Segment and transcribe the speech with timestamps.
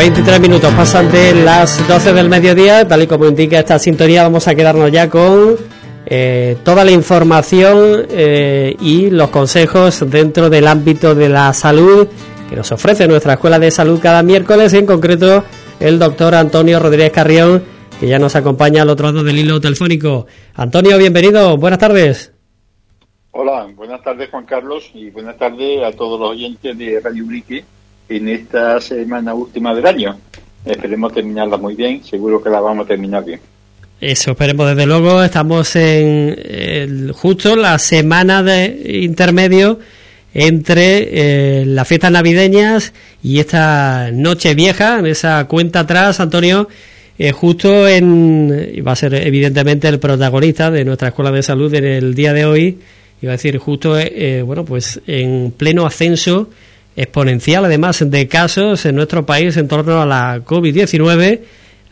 [0.00, 4.48] 23 minutos pasan de las 12 del mediodía, tal y como indica esta sintonía, vamos
[4.48, 5.56] a quedarnos ya con
[6.06, 12.08] eh, toda la información eh, y los consejos dentro del ámbito de la salud
[12.48, 15.44] que nos ofrece nuestra Escuela de Salud cada miércoles, en concreto
[15.80, 17.62] el doctor Antonio Rodríguez Carrión,
[18.00, 20.26] que ya nos acompaña al otro lado del hilo telefónico.
[20.54, 22.32] Antonio, bienvenido, buenas tardes.
[23.32, 27.64] Hola, buenas tardes Juan Carlos y buenas tardes a todos los oyentes de Radio Ubrique
[28.10, 30.18] en esta semana última del año.
[30.64, 33.40] Esperemos terminarla muy bien, seguro que la vamos a terminar bien.
[34.00, 35.22] Eso, esperemos desde luego.
[35.22, 39.78] Estamos en justo la semana de intermedio
[40.32, 46.68] entre eh, las fiestas navideñas y esta noche vieja, en esa cuenta atrás, Antonio,
[47.18, 48.50] eh, justo en,
[48.86, 52.44] va a ser evidentemente el protagonista de nuestra escuela de salud en el día de
[52.44, 52.78] hoy,
[53.20, 56.48] iba a decir justo, eh, bueno, pues en pleno ascenso
[57.00, 61.40] exponencial además de casos en nuestro país en torno a la COVID-19.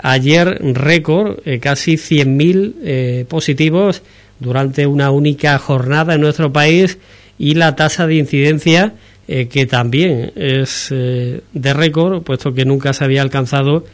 [0.00, 4.02] Ayer récord, eh, casi 100.000 eh, positivos
[4.38, 6.98] durante una única jornada en nuestro país
[7.38, 8.94] y la tasa de incidencia
[9.26, 13.84] eh, que también es de récord, puesto que nunca se había alcanzado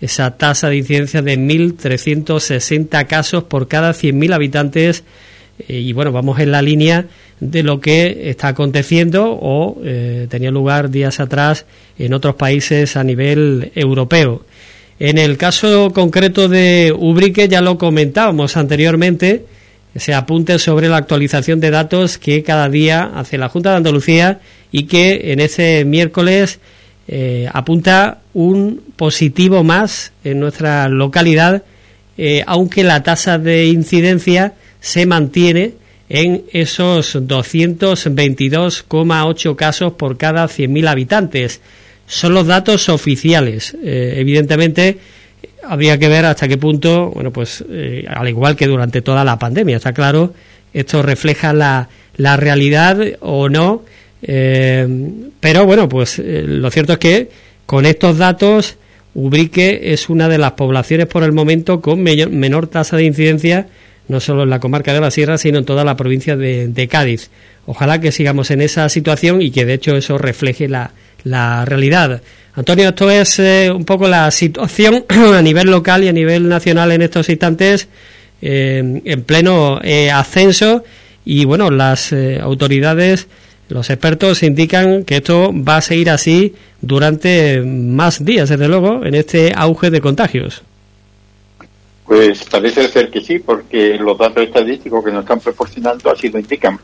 [0.00, 5.04] esa tasa de incidencia de 1.360 casos por cada 100.000 habitantes
[5.68, 7.06] y bueno, vamos en la línea
[7.40, 11.64] de lo que está aconteciendo o eh, tenía lugar días atrás
[11.98, 14.44] en otros países a nivel europeo.
[14.98, 19.46] En el caso concreto de Ubrique ya lo comentábamos anteriormente,
[19.96, 24.40] se apunte sobre la actualización de datos que cada día hace la Junta de Andalucía
[24.70, 26.60] y que en ese miércoles
[27.08, 31.64] eh, apunta un positivo más en nuestra localidad,
[32.18, 35.74] eh, aunque la tasa de incidencia se mantiene
[36.08, 41.60] en esos 222,8 casos por cada 100.000 habitantes.
[42.06, 43.76] Son los datos oficiales.
[43.84, 44.98] Eh, evidentemente,
[45.62, 49.38] habría que ver hasta qué punto, bueno, pues eh, al igual que durante toda la
[49.38, 50.34] pandemia, está claro,
[50.74, 53.84] esto refleja la, la realidad o no.
[54.22, 54.88] Eh,
[55.38, 57.28] pero bueno, pues lo cierto es que
[57.66, 58.78] con estos datos,
[59.14, 63.68] Ubrique es una de las poblaciones por el momento con menor tasa de incidencia
[64.10, 67.30] no solo en la comarca de la Sierra, sino en toda la provincia de, Cádiz.
[67.64, 70.90] Ojalá que sigamos en esa situación y que de hecho eso refleje la,
[71.64, 72.20] realidad.
[72.54, 76.90] Antonio, esto es eh, un poco la situación a nivel local y a nivel nacional
[76.90, 77.88] en estos instantes,
[78.42, 80.82] eh, en pleno eh, ascenso,
[81.24, 83.28] y bueno, las autoridades,
[83.68, 89.14] los expertos indican que esto va a seguir así durante más días, desde luego, en
[89.14, 90.64] este auge de contagios.
[92.10, 96.40] Pues parece ser que sí, porque los datos estadísticos que nos están proporcionando así lo
[96.40, 96.76] indican.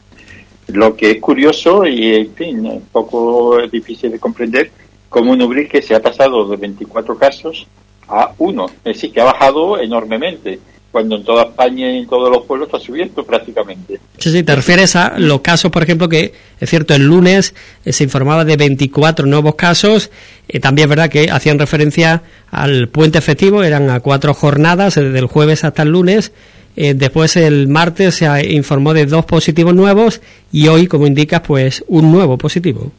[0.69, 4.71] Lo que es curioso y, en fin, un poco difícil de comprender,
[5.09, 7.67] cómo un Ubrique se ha pasado de 24 casos
[8.07, 8.67] a uno.
[8.85, 10.61] Es decir, que ha bajado enormemente
[10.97, 14.01] cuando en toda España y en todos los pueblos está subiendo prácticamente.
[14.17, 17.93] Sí, sí, te refieres a los casos, por ejemplo, que es cierto, el lunes eh,
[17.93, 20.11] se informaba de 24 nuevos casos,
[20.49, 25.03] eh, también es verdad que hacían referencia al puente efectivo, eran a cuatro jornadas, eh,
[25.03, 26.33] desde el jueves hasta el lunes,
[26.77, 32.11] después el martes se informó de dos positivos nuevos y hoy, como indicas, pues un
[32.11, 32.91] nuevo positivo.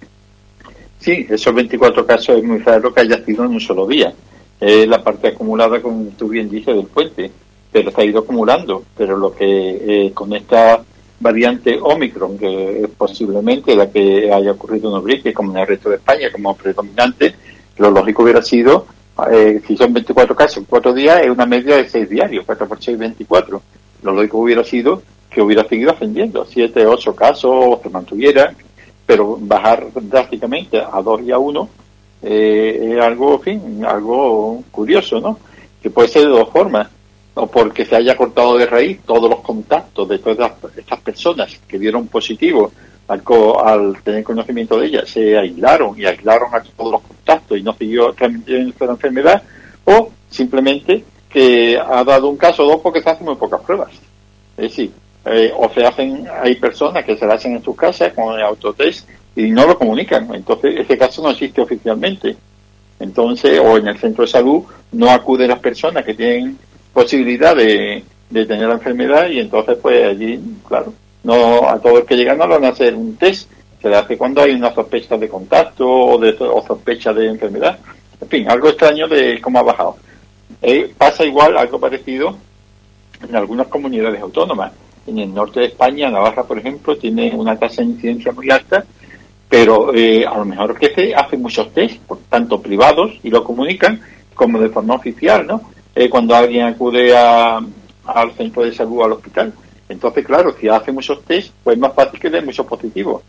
[0.99, 4.13] Sí, esos 24 casos es muy raro que haya sido en un solo día.
[4.59, 7.31] Es la parte acumulada, como tú bien dices, del puente
[7.71, 8.83] pero se ha ido acumulando.
[8.95, 9.45] Pero lo que
[10.07, 10.83] eh, con esta
[11.19, 15.89] variante Omicron, que es posiblemente la que haya ocurrido en Ubrique, como en el resto
[15.89, 17.35] de España, como predominante,
[17.77, 18.85] lo lógico hubiera sido,
[19.31, 22.67] eh, si son 24 casos en 4 días, es una media de 6 diarios, 4
[22.67, 23.61] por 6, 24.
[24.03, 28.53] Lo lógico hubiera sido que hubiera seguido ascendiendo, 7, 8 casos, se mantuviera,
[29.05, 31.69] pero bajar drásticamente a 2 y a 1
[32.23, 35.39] eh, es algo, fin, algo curioso, ¿no?
[35.81, 36.89] Que puede ser de dos formas
[37.37, 41.77] o porque se haya cortado de raíz todos los contactos de todas estas personas que
[41.77, 42.71] dieron positivo
[43.07, 43.21] al,
[43.63, 47.73] al tener conocimiento de ella, se aislaron y aislaron a todos los contactos y no
[47.73, 49.43] siguió transmitiendo la enfermedad,
[49.85, 53.91] o simplemente que ha dado un caso o dos porque se hacen muy pocas pruebas.
[54.57, 54.91] Es decir,
[55.25, 58.41] eh, o se hacen, hay personas que se la hacen en sus casas con el
[58.41, 60.33] autotest y no lo comunican.
[60.33, 62.35] Entonces, ese caso no existe oficialmente.
[62.99, 64.63] Entonces, o en el centro de salud
[64.93, 66.57] no acuden las personas que tienen
[66.97, 70.91] posibilidad de, tener la enfermedad y entonces pues allí, claro,
[71.23, 73.97] no a todo el que llega no le van a hacer un test, se le
[73.97, 77.77] hace cuando hay una sospecha de contacto o, de, o sospecha de enfermedad.
[78.19, 79.97] En fin, algo extraño de cómo ha bajado.
[80.59, 82.35] Eh, pasa igual, algo parecido
[83.29, 84.71] en algunas comunidades autónomas.
[85.05, 88.83] En el norte de España, Navarra, por ejemplo, tiene una tasa de incidencia muy alta
[89.49, 94.01] pero eh, a lo mejor que se hacen muchos test, tanto privados y lo comunican,
[94.33, 95.61] como de forma oficial, ¿no?
[95.99, 97.59] Eh, cuando alguien acude a,
[98.05, 99.51] al centro de salud, al hospital.
[99.89, 103.23] Entonces, claro, si hace muchos test, pues es más fácil que den muchos positivos.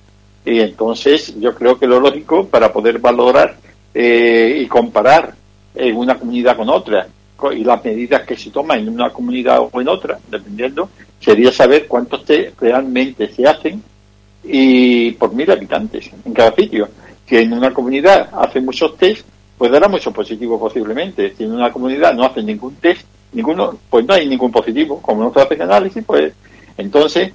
[0.44, 3.56] Y entonces, yo creo que lo lógico para poder valorar
[3.94, 5.34] eh, y comparar
[5.74, 7.06] en una comunidad con otra
[7.56, 11.86] y las medidas que se toman en una comunidad o en otra, dependiendo, sería saber
[11.86, 13.82] cuántos test realmente se hacen
[14.44, 16.86] y por mil habitantes en cada sitio.
[17.26, 19.24] Si en una comunidad hacen muchos test,
[19.58, 21.34] pues dará muchos positivos posiblemente.
[21.36, 25.02] Si en una comunidad no hacen ningún test, ninguno, pues no hay ningún positivo.
[25.02, 26.32] Como no se hace análisis, pues
[26.76, 27.32] entonces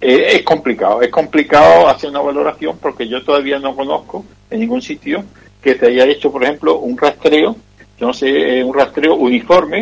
[0.00, 1.00] eh, es complicado.
[1.00, 5.24] Es complicado hacer una valoración porque yo todavía no conozco en ningún sitio
[5.62, 7.56] que se haya hecho, por ejemplo, un rastreo,
[7.98, 9.80] yo no sé, eh, un rastreo uniforme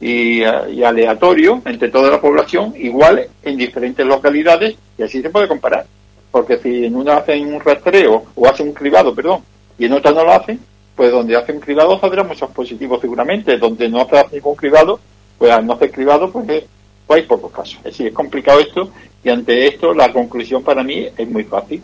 [0.00, 5.46] y, y, aleatorio entre toda la población, igual en diferentes localidades, y así se puede
[5.46, 5.86] comparar.
[6.30, 9.42] Porque si en una hacen un rastreo, o hacen un cribado, perdón,
[9.78, 10.58] y en otra no lo hacen,
[11.00, 15.00] pues donde hacen cribado saldrán muchos positivos seguramente, donde no hace ningún cribado,
[15.38, 16.64] pues al no hacer cribado, pues,
[17.06, 17.76] pues hay pocos casos.
[17.78, 18.90] Es decir, es complicado esto,
[19.24, 21.82] y ante esto la conclusión para mí es muy fácil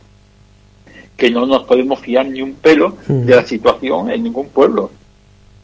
[1.16, 4.90] que no nos podemos fiar ni un pelo de la situación en ningún pueblo,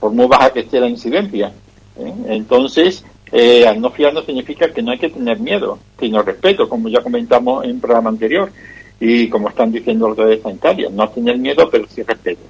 [0.01, 1.53] por muy baja que esté la incidencia.
[1.99, 2.15] ¿eh?
[2.29, 6.89] Entonces, eh, al no fiarnos significa que no hay que tener miedo, sino respeto, como
[6.89, 8.51] ya comentamos en el programa anterior,
[8.99, 12.41] y como están diciendo los de sanitarias, no tener miedo, pero sí respeto.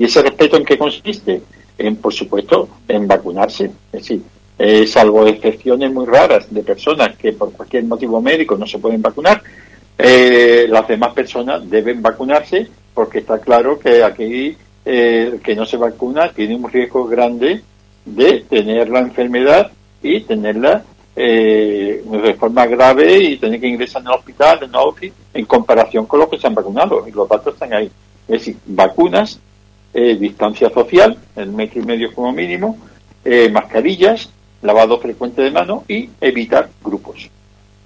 [0.00, 1.42] ¿Y ese respeto en qué consiste?
[1.78, 3.66] En, por supuesto, en vacunarse.
[3.92, 4.22] Es decir,
[4.86, 9.42] salvo excepciones muy raras de personas que por cualquier motivo médico no se pueden vacunar,
[10.02, 15.76] eh, las demás personas deben vacunarse porque está claro que aquí eh, que no se
[15.76, 17.62] vacuna tiene un riesgo grande
[18.06, 19.70] de tener la enfermedad
[20.02, 20.82] y tenerla
[21.14, 24.80] eh, de forma grave y tener que ingresar en el hospital, en la
[25.34, 27.06] en comparación con los que se han vacunado.
[27.06, 27.90] Y los datos están ahí.
[28.26, 29.38] Es decir, vacunas,
[29.92, 32.78] eh, distancia social, el metro y medio como mínimo,
[33.52, 34.30] mascarillas,
[34.62, 37.28] lavado frecuente de manos y evitar grupos.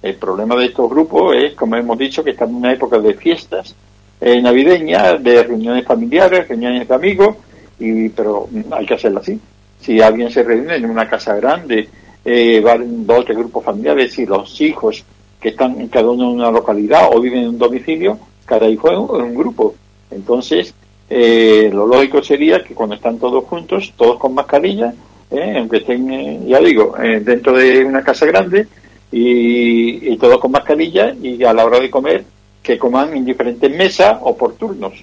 [0.01, 3.15] El problema de estos grupos es, como hemos dicho, que están en una época de
[3.15, 3.75] fiestas
[4.21, 7.35] eh, navideñas, de reuniones familiares, reuniones de amigos,
[7.79, 9.39] y, pero hay que hacerlo así.
[9.81, 11.89] Si alguien se reúne en una casa grande,
[12.23, 15.03] eh, van dos o tres grupos familiares y los hijos
[15.39, 18.91] que están en cada uno en una localidad o viven en un domicilio, cada hijo
[18.91, 19.75] es un, grupo.
[20.09, 20.73] Entonces,
[21.09, 24.93] eh, lo lógico sería que cuando están todos juntos, todos con mascarilla,
[25.31, 28.67] eh, aunque estén, eh, ya digo, dentro de una casa grande,
[29.11, 32.25] y, todos con mascarilla y a la hora de comer
[32.61, 34.93] que coman en diferentes mesas o por turnos.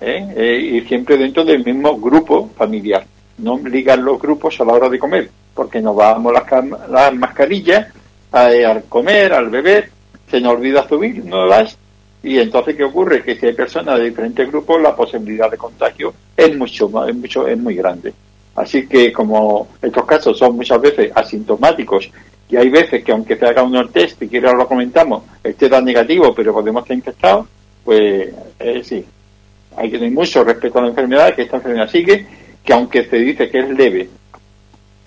[0.00, 0.26] ¿eh?
[0.36, 3.04] Eh, y siempre dentro del mismo grupo familiar.
[3.38, 6.44] No ligar los grupos a la hora de comer, porque nos vamos las,
[6.90, 7.86] las mascarillas
[8.32, 9.90] al comer, al beber,
[10.30, 11.76] se nos olvida subir, no las
[12.22, 16.12] y entonces qué ocurre que si hay personas de diferentes grupos la posibilidad de contagio
[16.36, 18.12] es mucho es mucho es muy grande.
[18.56, 22.10] Así que como estos casos son muchas veces asintomáticos
[22.50, 25.68] y hay veces que aunque se haga uno test, y que ahora lo comentamos, esté
[25.68, 27.46] tan negativo, pero podemos estar infectados,
[27.84, 29.04] pues eh, sí,
[29.76, 32.26] hay que tener mucho respeto a la enfermedad, que esta enfermedad sigue,
[32.64, 34.08] que aunque se dice que es leve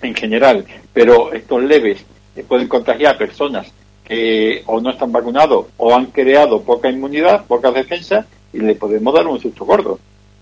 [0.00, 2.04] en general, pero estos leves
[2.48, 3.70] pueden contagiar a personas
[4.04, 9.12] que o no están vacunados o han creado poca inmunidad, poca defensa, y le podemos
[9.14, 9.98] dar un susto gordo.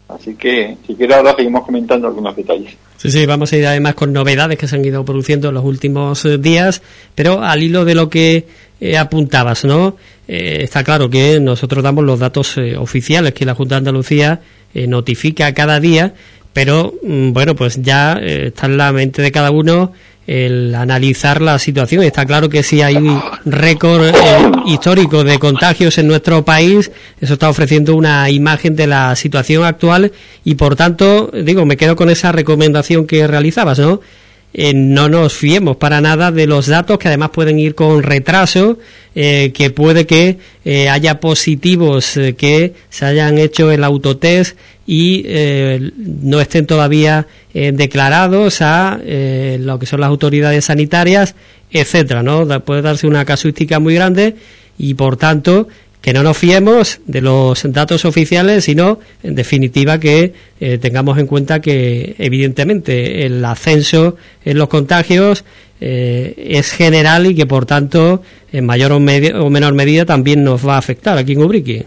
[0.09, 2.77] Así que, si quiere, ahora seguimos comentando algunos detalles.
[2.99, 5.65] Sí, sí, vamos a ir además con novedades que se han ido produciendo en los
[5.65, 6.83] últimos eh, días,
[7.15, 8.47] pero al hilo de lo que
[8.81, 9.97] eh, apuntabas, ¿no?
[10.29, 14.41] Eh, está claro que nosotros damos los datos oficiales que la Junta de Andalucía
[14.75, 16.15] notifica cada día,
[16.53, 19.93] pero mm, bueno, pues ya está en la mente de cada uno
[20.27, 22.03] el analizar la situación.
[22.03, 22.97] Está claro que si hay
[23.45, 24.13] récord eh,
[24.67, 30.13] histórico de contagios en nuestro país, eso está ofreciendo una imagen de la situación actual
[30.45, 34.01] y por tanto, digo, me quedo con esa recomendación que realizabas, ¿no?
[34.55, 38.79] Eh, no nos fiemos para nada de los datos que además pueden ir con retraso,
[39.15, 45.25] eh, que puede que eh, haya positivos que se hayan hecho el autotest y
[45.97, 48.99] no estén todavía declarados a
[49.59, 51.37] lo que son las autoridades sanitarias,
[51.71, 52.47] etcétera, ¿no?
[52.65, 54.35] Puede darse una casuística muy grande
[54.79, 55.69] y por tanto
[56.03, 61.29] que no nos fiemos de los datos oficiales, sino, en definitiva, que eh, tengamos en
[61.29, 65.45] cuenta que, evidentemente, el ascenso en los contagios
[65.81, 68.21] eh, es general y que, por tanto,
[68.53, 71.87] en mayor o, menor medida también nos va a afectar aquí en Ubrique.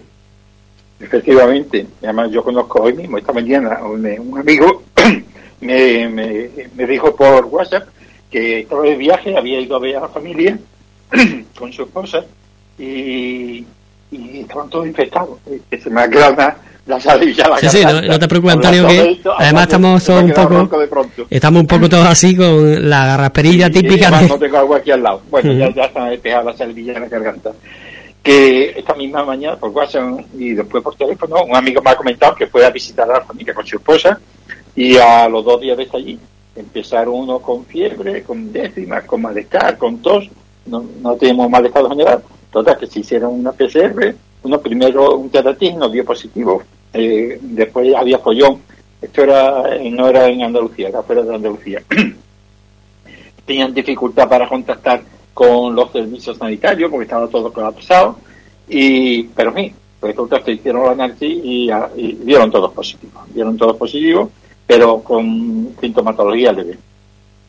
[0.98, 4.84] Efectivamente, además yo conozco hoy mismo, esta mañana, un, amigo
[5.60, 7.89] me, me, dijo por WhatsApp
[8.31, 10.57] que estaba de viaje, había ido a ver a la familia
[11.60, 12.25] con su esposa
[12.79, 13.65] y
[14.12, 15.40] y estaban todos infectados.
[15.70, 18.88] Que se me ha quedado una, la salilla la Sí, sí, no, te preocupes, Antonio,
[18.88, 20.70] que además estamos todos un poco.
[21.30, 24.12] Estamos un poco todos así con la garrasperilla típica.
[24.12, 24.28] de...
[24.28, 25.22] No tengo algo aquí al lado.
[25.30, 27.52] Bueno, ya, ya está despejada la salilla en la garganta.
[28.22, 32.36] Que esta misma mañana por WhatsApp y después por teléfono, un amigo me ha comentado
[32.36, 34.20] que fue a visitar a la familia con su esposa
[34.76, 36.20] y a los dos días de estar allí
[36.56, 40.30] empezaron uno con fiebre, con décimas, con malestar, con tos.
[40.66, 42.24] No, no tenemos malestar general.
[42.56, 47.94] Total, que se hicieron una PCR, uno primero un teratín nos dio positivo eh, después
[47.94, 48.62] había follón.
[49.02, 51.84] Esto era, no era en Andalucía, era fuera de Andalucía.
[53.46, 55.02] Tenían dificultad para contactar
[55.34, 58.20] con los servicios sanitarios porque estaba todo colapsado.
[58.70, 63.22] Y, pero en fin, pues se hicieron el análisis y, y dieron todos positivos.
[63.34, 64.30] Dieron todos positivos,
[64.66, 66.78] pero con sintomatología leve.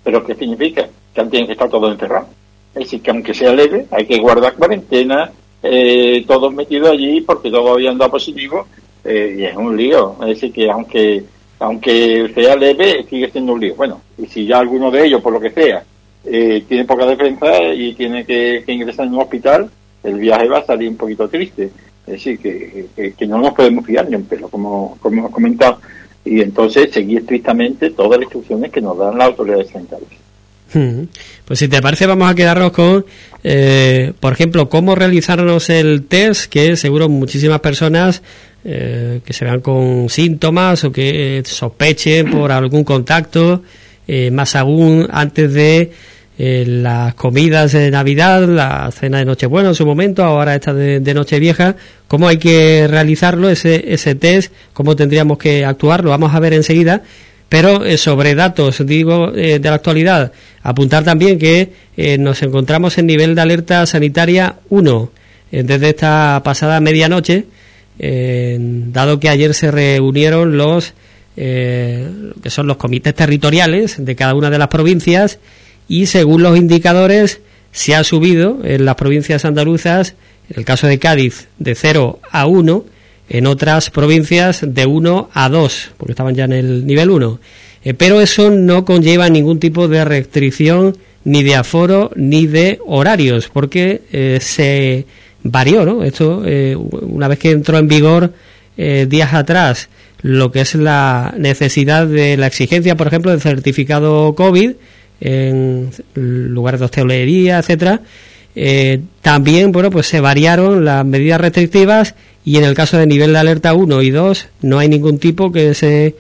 [0.03, 0.89] ¿Pero qué significa?
[1.15, 2.27] Que tienen que estar todos encerrados.
[2.76, 7.50] Es decir, que aunque sea leve, hay que guardar cuarentena, eh, todos metidos allí porque
[7.50, 8.66] todos habían dado positivo
[9.02, 10.14] eh, y es un lío.
[10.21, 11.25] Es decir, que aunque
[11.59, 13.75] aunque sea leve, sigue siendo un lío.
[13.76, 15.85] Bueno, y si ya alguno de ellos, por lo que sea,
[16.23, 19.71] eh, tiene poca defensa y tiene que, ingresar en un hospital,
[20.02, 21.71] el viaje va a salir un poquito triste.
[22.06, 25.80] Es decir, que, que, no nos podemos fiar ni un pelo, como, como hemos comentado.
[26.26, 30.25] Y entonces seguir estrictamente todas las instrucciones que nos dan las autoridades sanitarias.
[30.73, 33.06] Pues si te parece vamos a quedarnos con,
[33.44, 38.23] eh, por ejemplo, cómo realizarnos el test, que seguro muchísimas personas
[38.64, 43.62] eh, que se vean con síntomas o que sospechen por algún contacto,
[44.08, 45.92] eh, más aún antes de
[46.38, 50.99] eh, las comidas de Navidad, la cena de Nochebuena en su momento, ahora esta de,
[50.99, 51.76] de Nochevieja,
[52.08, 56.52] cómo hay que realizarlo, ese, ese test, cómo tendríamos que actuar, lo vamos a ver
[56.52, 57.02] enseguida,
[57.49, 61.73] pero sobre datos, digo, de la actualidad, apuntar también que
[62.19, 65.11] nos encontramos en nivel de alerta sanitaria 1
[65.53, 67.45] desde esta pasada medianoche,
[67.99, 70.95] dado que ayer se reunieron los
[71.38, 72.09] eh,
[72.43, 75.38] que son los comités territoriales de cada una de las provincias
[75.87, 77.41] y según los indicadores
[77.73, 80.15] se ha subido en las provincias andaluzas,
[80.49, 82.85] en el caso de Cádiz, de 0 a 1,
[83.28, 87.40] en otras provincias de 1 a 2, porque estaban ya en el nivel 1.
[87.85, 93.50] Eh, pero eso no conlleva ningún tipo de restricción ni de aforo ni de horarios,
[93.52, 95.06] porque eh, se
[95.42, 96.04] varió, ¿no?
[96.04, 98.33] Esto, eh, una vez que entró en vigor
[98.76, 99.88] eh, días atrás,
[100.23, 104.71] lo que es la necesidad de la exigencia, por ejemplo, del certificado COVID
[105.21, 108.02] en lugares de hostelería, etcétera,
[109.21, 112.14] también, bueno, pues se variaron las medidas restrictivas
[112.47, 115.53] y en el caso de nivel de alerta 1 y 2 no hay ningún tipo
[115.53, 116.15] que se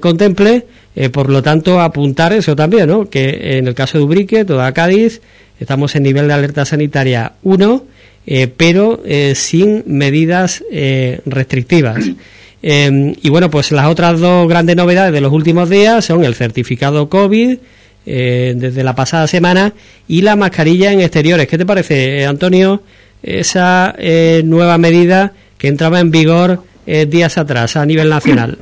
[0.00, 0.64] contemple,
[1.12, 3.10] por lo tanto apuntar eso también, ¿no?
[3.10, 5.20] Que en el caso de Ubrique, toda Cádiz,
[5.60, 7.84] estamos en nivel de alerta sanitaria 1
[8.24, 12.04] eh, pero eh, sin medidas eh, restrictivas.
[12.62, 17.08] y bueno, pues las otras dos grandes novedades de los últimos días son el certificado
[17.08, 17.58] COVID
[18.04, 19.74] desde la pasada semana
[20.08, 21.46] y la mascarilla en exteriores.
[21.46, 22.82] ¿Qué te parece, Antonio,
[23.22, 23.94] esa
[24.44, 28.58] nueva medida que entraba en vigor días atrás a nivel nacional?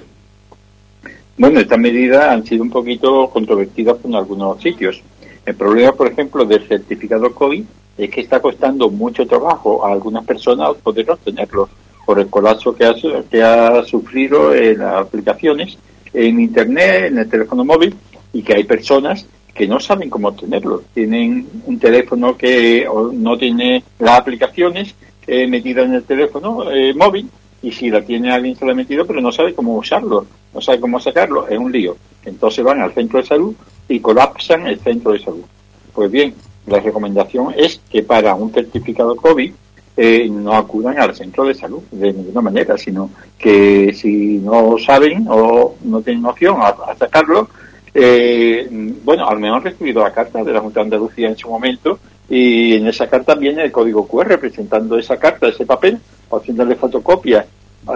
[1.38, 5.00] Bueno, estas medidas han sido un poquito controvertidas en algunos sitios.
[5.47, 7.64] El problema, por ejemplo, del certificado COVID
[7.97, 11.71] es que está costando mucho trabajo a algunas personas poder obtenerlo
[12.04, 12.95] por el colapso que ha,
[13.30, 15.78] que ha sufrido en las aplicaciones,
[16.12, 17.95] en Internet, en el teléfono móvil,
[18.35, 20.83] y que hay personas que no saben cómo obtenerlo.
[20.92, 24.95] Tienen un teléfono que no tiene las aplicaciones
[25.33, 27.31] eh, metidas en el teléfono eh, móvil,
[27.63, 30.61] y si la tiene alguien se lo ha metido, pero no sabe cómo usarlo, no
[30.61, 31.97] sabe cómo sacarlo, es un lío.
[32.25, 33.55] Entonces van al centro de salud
[33.89, 35.45] y colapsan el centro de salud.
[35.93, 36.35] Pues bien,
[36.67, 39.53] la recomendación es que para un certificado COVID
[39.97, 45.27] eh, no acudan al centro de salud de ninguna manera, sino que si no saben
[45.29, 47.51] o no tienen opción a, sacarlo,
[47.95, 48.67] eh,
[49.05, 52.01] bueno, al menos han recibido la carta de la Junta de Andalucía en su momento
[52.31, 55.99] y en esa carta viene el código QR presentando esa carta, ese papel,
[56.31, 57.45] haciéndole fotocopia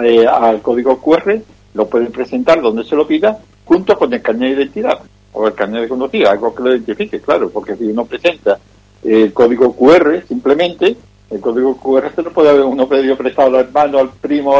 [0.02, 1.40] eh, al código QR,
[1.74, 4.98] lo pueden presentar donde se lo pida, junto con el carnet de identidad
[5.32, 8.58] o el carnet de conducir, algo que lo identifique, claro, porque si uno presenta
[9.04, 10.96] el código QR simplemente,
[11.30, 14.52] el código QR se lo puede haber uno pedido prestado al hermano, al primo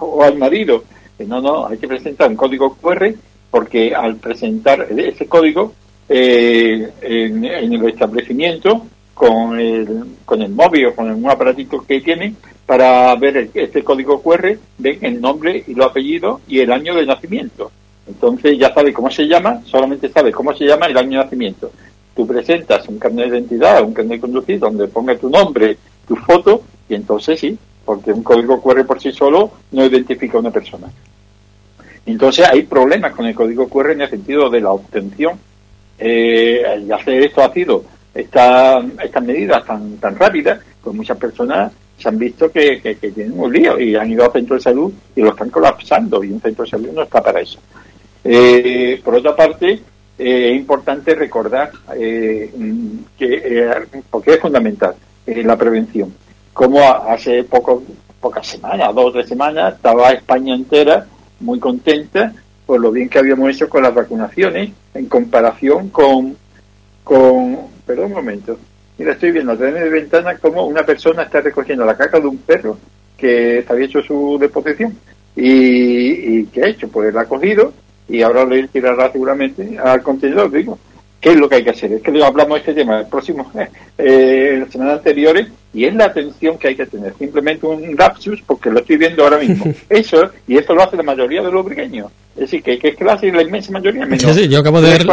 [0.00, 0.82] o al marido.
[1.16, 3.14] Eh, no, no, hay que presentar un código QR
[3.50, 5.72] porque al presentar ese código
[6.08, 12.34] eh, en, el establecimiento con el, con el móvil o con un aparatito que tiene
[12.66, 17.06] para ver este código QR, ven el nombre y los apellidos y el año de
[17.06, 17.72] nacimiento.
[18.06, 21.72] Entonces ya sabe cómo se llama, solamente sabe cómo se llama el año de nacimiento.
[22.14, 26.14] Tú presentas un carnet de identidad, un carnet de conducir, donde ponga tu nombre, tu
[26.16, 30.50] foto, y entonces sí, porque un código QR por sí solo no identifica a una
[30.50, 30.88] persona.
[32.04, 35.38] Entonces hay problemas con el código QR en el sentido de la obtención.
[35.98, 37.82] Eh, y hacer esto ha sido
[38.16, 43.38] esta, estas medidas tan, tan rápidas, pues muchas personas se han visto que, que, tienen
[43.38, 46.40] un lío y han ido al centro de salud y lo están colapsando y un
[46.40, 47.58] centro de salud no está para eso.
[48.22, 49.80] Eh, por otra parte,
[50.18, 52.50] eh, es importante recordar eh,
[53.16, 53.70] que,
[54.10, 54.94] porque es fundamental,
[55.26, 56.12] la prevención.
[56.52, 57.82] Como hace poco,
[58.20, 61.06] pocas semanas, dos o tres semanas, estaba España entera
[61.40, 62.32] muy contenta
[62.66, 66.36] por lo bien que habíamos hecho con las vacunaciones en comparación con,
[67.06, 68.58] con perdón un momento,
[68.98, 72.26] mira, estoy viendo a través de ventana como una persona está recogiendo la caca de
[72.26, 72.76] un perro
[73.16, 74.92] que había hecho su deposición.
[75.36, 76.88] ¿Y, y qué ha hecho?
[76.88, 77.72] Pues la ha cogido
[78.08, 80.80] y ahora le tirará seguramente al contenedor, digo.
[81.20, 81.92] ¿Qué es lo que hay que hacer?
[81.92, 83.50] Es que hablamos de este tema el próximo,
[83.98, 87.14] eh, las semanas anteriores, y es la atención que hay que tener.
[87.18, 89.72] Simplemente un lapsus, porque lo estoy viendo ahora mismo.
[89.88, 92.10] Eso, y esto lo hace la mayoría de los brigueños.
[92.34, 94.04] Es decir, que, que es que lo hace la inmensa mayoría.
[94.04, 95.06] Menos sí, yo acabo de ver,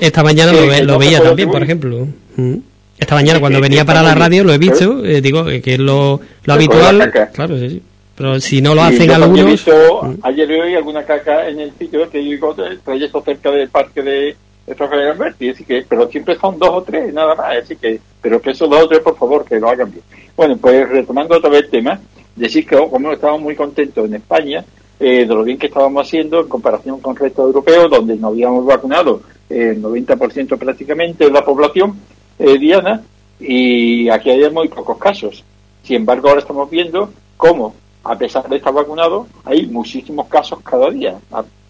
[0.00, 2.08] esta mañana lo, veía también, por ejemplo.
[2.34, 2.56] Mm.
[2.98, 5.78] Esta mañana cuando venía para la radio lo he visto, eh, digo eh, que es
[5.78, 7.12] lo, lo habitual.
[7.32, 7.82] Claro, sí, sí.
[8.16, 9.40] Pero si no lo hacen algunos...
[9.40, 10.14] He visto mm.
[10.22, 12.56] ayer y hoy alguna caca en el sitio que yo digo,
[12.94, 14.36] esto cerca del parque de
[14.74, 18.40] Trofeo Alberti, así que, pero siempre son dos o tres, nada más, así que, pero
[18.40, 20.02] que esos dos o tres, por favor, que lo hagan bien.
[20.36, 22.00] Bueno, pues retomando otra vez el tema,
[22.34, 24.64] decir que como estábamos muy contentos en España,
[24.98, 28.28] eh, de lo bien que estábamos haciendo en comparación con el resto europeo, donde no
[28.28, 31.96] habíamos vacunado el 90% prácticamente de la población
[32.38, 33.02] eh, diana,
[33.38, 35.44] y aquí hay muy pocos casos.
[35.82, 37.74] Sin embargo, ahora estamos viendo cómo
[38.08, 41.18] a pesar de estar vacunado, hay muchísimos casos cada día,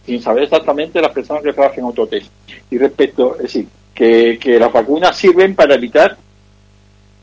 [0.07, 2.31] sin saber exactamente las personas que trabajan en autotest.
[2.71, 6.17] Y respecto, es decir, que, las vacunas sirven para evitar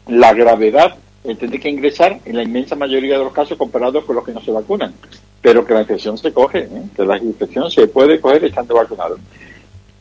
[0.08, 4.18] la gravedad el tener que ingresar en la inmensa mayoría de los casos comparados con
[4.18, 4.94] los que no se vacunan.
[5.42, 6.84] Pero que la infección se coge, ¿eh?
[6.94, 9.18] que la infección se puede coger estando vacunado.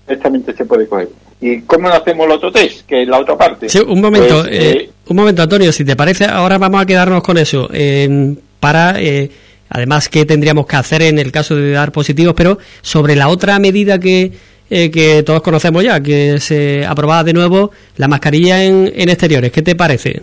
[0.07, 1.09] Exactamente se puede coger.
[1.41, 2.87] ¿Y cómo hacemos el autotest?
[2.87, 3.69] Que es la otra parte.
[3.69, 6.87] Sí, un momento, pues, eh, eh, un momento, Antonio, si te parece, ahora vamos a
[6.87, 7.69] quedarnos con eso
[8.63, 9.29] para, eh,
[9.73, 13.59] además, qué tendríamos que hacer en el caso de dar positivos, pero sobre la otra
[13.59, 14.33] medida que,
[14.69, 19.51] eh, que todos conocemos ya, que se aprobaba de nuevo, la mascarilla en, exteriores.
[19.51, 20.23] ¿Qué te parece?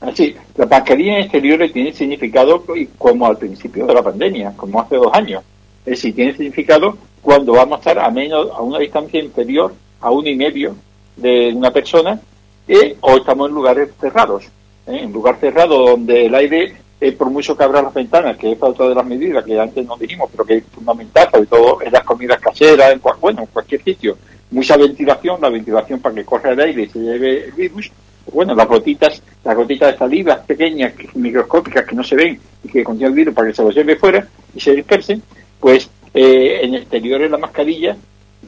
[0.00, 2.64] Así, la mascarilla en exteriores tiene significado
[2.96, 5.42] como al principio de la pandemia, como hace dos años.
[5.84, 10.10] Es decir, tiene significado cuando vamos a estar a menos a una distancia inferior a
[10.10, 10.76] uno y medio
[11.16, 12.20] de una persona
[12.68, 14.44] eh, o estamos en lugares cerrados.
[14.86, 18.58] En lugar cerrado donde el aire eh, por mucho que abra las ventanas, que es
[18.60, 21.92] otra de las medidas que antes no dijimos, pero que es fundamental, sobre todo en
[21.92, 24.16] las comidas caseras, en, cualquier sitio,
[24.50, 27.92] mucha ventilación, la ventilación para que corra el aire y se lleve el virus,
[28.32, 32.82] bueno, las gotitas, las gotitas de saliva pequeñas, microscópicas, que no se ven y que
[32.82, 35.22] contienen el virus para que se lo lleve fuera y se dispersen,
[35.60, 37.96] pues eh, en exteriores la mascarilla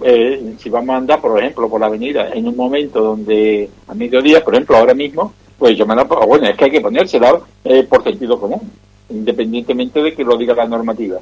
[0.03, 3.95] eh, si vamos a andar, por ejemplo, por la avenida en un momento donde a
[3.95, 7.41] mediodía, por ejemplo, ahora mismo, pues yo me la bueno, es que hay que ponérsela
[7.65, 8.71] eh, por sentido común,
[9.09, 11.19] independientemente de que lo diga la normativa.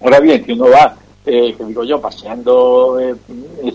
[0.00, 0.96] Ahora bien, si uno va,
[1.26, 3.14] eh, que digo yo, paseando eh,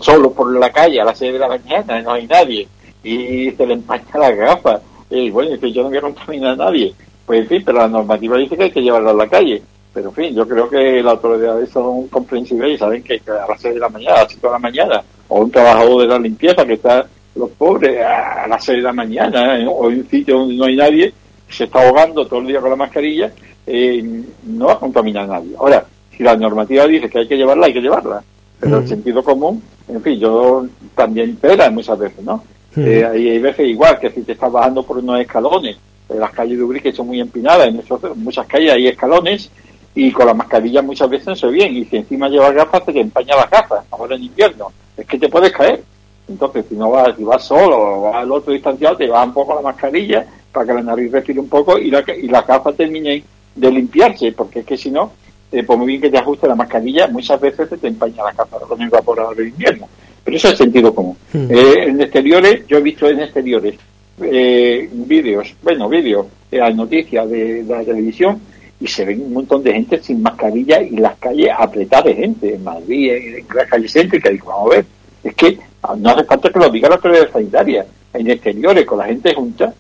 [0.02, 2.68] solo por la calle a las 6 de la mañana, no hay nadie,
[3.04, 6.94] y se le empaña la gafa, y bueno, yo no a contaminar a nadie,
[7.26, 9.62] pues en fin, pero la normativa dice que hay que llevarla a la calle.
[9.94, 13.62] Pero en fin, yo creo que las autoridades son comprensibles y saben que a las
[13.62, 16.20] 6 de la mañana, a las 5 de la mañana, o un trabajador de la
[16.20, 19.66] limpieza que está los pobres a las 6 de la mañana ¿eh?
[19.68, 21.14] o en un sitio donde no hay nadie,
[21.50, 23.32] se está ahogando todo el día con la mascarilla,
[23.66, 25.56] eh, no va a contaminar a nadie.
[25.58, 28.24] Ahora, si la normativa dice que hay que llevarla, hay que llevarla.
[28.60, 30.66] Pero el sentido común, en fin, yo
[30.96, 32.44] también pera muchas veces, ¿no?
[32.78, 35.78] Eh, hay, veces igual que si te estás bajando por unos escalones,
[36.10, 37.82] las calles de Ubrique son muy empinadas, en,
[38.16, 39.50] muchas calles hay escalones,
[39.96, 42.86] y con la mascarilla muchas veces no se ve bien, y si encima llevas gafas
[42.86, 45.84] te empaña las gafas, ahora en invierno, es que te puedes caer.
[46.28, 49.34] Entonces, si no vas, si vas solo o vas al otro distanciado, te vas un
[49.34, 52.76] poco la mascarilla para que la nariz respire un poco y la, y la gafas
[52.76, 53.24] terminen
[53.56, 55.12] de limpiarse, porque es que si no,
[55.52, 58.34] eh, por muy bien que te ajuste la mascarilla, muchas veces te, te empaña la
[58.34, 59.88] capa con el evaporador de invierno.
[60.24, 61.18] Pero eso es sentido común.
[61.34, 61.48] Hmm.
[61.50, 63.76] Eh, en exteriores, yo he visto en exteriores
[64.22, 68.40] eh, vídeos, bueno, vídeos, eh, hay noticias de, la televisión
[68.80, 72.56] y se ven un montón de gente sin mascarilla y las calles apretadas de gente,
[72.56, 74.86] en Madrid, en, en las calles céntricas, y vamos a ver,
[75.24, 75.60] es que
[75.98, 77.86] no hace falta que lo diga la autoridad sanitaria.
[78.14, 79.74] En exteriores, con la gente junta,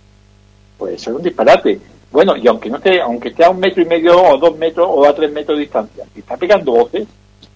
[0.77, 1.79] puede ser un disparate.
[2.11, 4.87] Bueno, y aunque no esté, aunque esté a un metro y medio o dos metros
[4.89, 7.07] o a tres metros de distancia, y está pegando voces,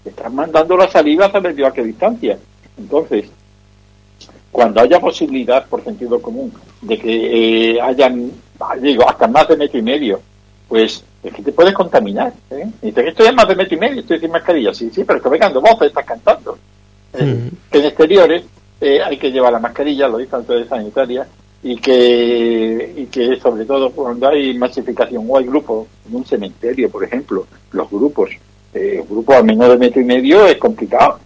[0.04, 2.38] están mandando la saliva a saber a qué distancia.
[2.78, 3.30] Entonces,
[4.52, 8.32] cuando haya posibilidad, por sentido común, de que eh, hayan
[8.82, 10.22] digo, hasta más de metro y medio,
[10.68, 12.34] pues es que te puedes contaminar.
[12.52, 12.66] ¿eh?
[12.82, 14.74] Dices, esto es más de metro y medio, estoy sin mascarilla.
[14.74, 16.58] Sí, sí, pero estoy pegando voces, estás cantando.
[17.14, 17.72] Eh, mm.
[17.72, 18.44] Que en exteriores
[18.80, 21.28] eh, hay que llevar la mascarilla, lo dice de sanitaria,
[21.64, 26.90] y que, y que sobre todo cuando hay masificación o hay grupos, en un cementerio,
[26.90, 28.30] por ejemplo, los grupos,
[28.74, 31.20] eh, grupos a menos de metro y medio es complicado.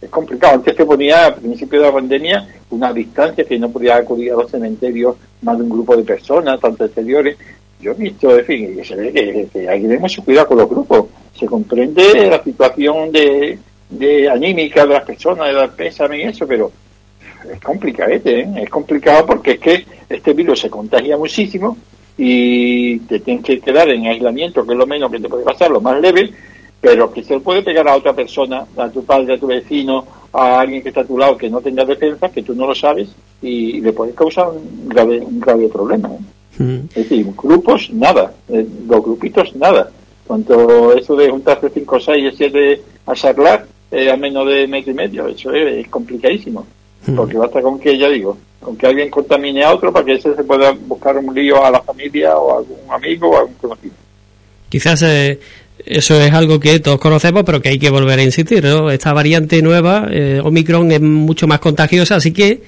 [0.00, 0.54] Es complicado.
[0.54, 4.36] Antes se ponía, al principio de la pandemia, una distancia que no podía acudir a
[4.36, 7.36] los cementerios más de un grupo de personas, tanto exteriores.
[7.80, 11.06] Yo he visto, en fin, que, hay que tener mucho cuidado con los grupos.
[11.38, 16.46] Se comprende la situación de, de anímica de las personas, de dar pésame y eso,
[16.46, 16.70] pero
[17.52, 18.48] es complicado, ¿eh?
[18.56, 21.76] es complicado porque es que este virus se contagia muchísimo
[22.18, 25.70] y te tienes que quedar en aislamiento, que es lo menos que te puede pasar,
[25.70, 26.32] lo más leve,
[26.80, 30.60] pero que se puede pegar a otra persona, a tu padre, a tu vecino, a
[30.60, 33.08] alguien que está a tu lado que no tenga defensa, que tú no lo sabes,
[33.42, 36.08] y le puede causar un grave, un grave problema.
[36.08, 36.62] ¿eh?
[36.62, 36.80] Mm.
[36.88, 39.90] Es decir, grupos, nada, eh, los grupitos, nada.
[40.26, 44.94] Cuanto eso de juntarse 5, 6 y 7 a charlar, a menos de metro y
[44.94, 46.66] medio, eso es complicadísimo.
[47.14, 50.34] Porque basta con que, ya digo, con que alguien contamine a otro para que ese
[50.34, 53.54] se pueda buscar un lío a la familia o a algún amigo o a algún
[53.54, 53.94] conocido.
[54.68, 55.38] Quizás eh,
[55.84, 58.64] eso es algo que todos conocemos, pero que hay que volver a insistir.
[58.64, 58.90] ¿no?
[58.90, 62.62] Esta variante nueva, eh, Omicron, es mucho más contagiosa, así que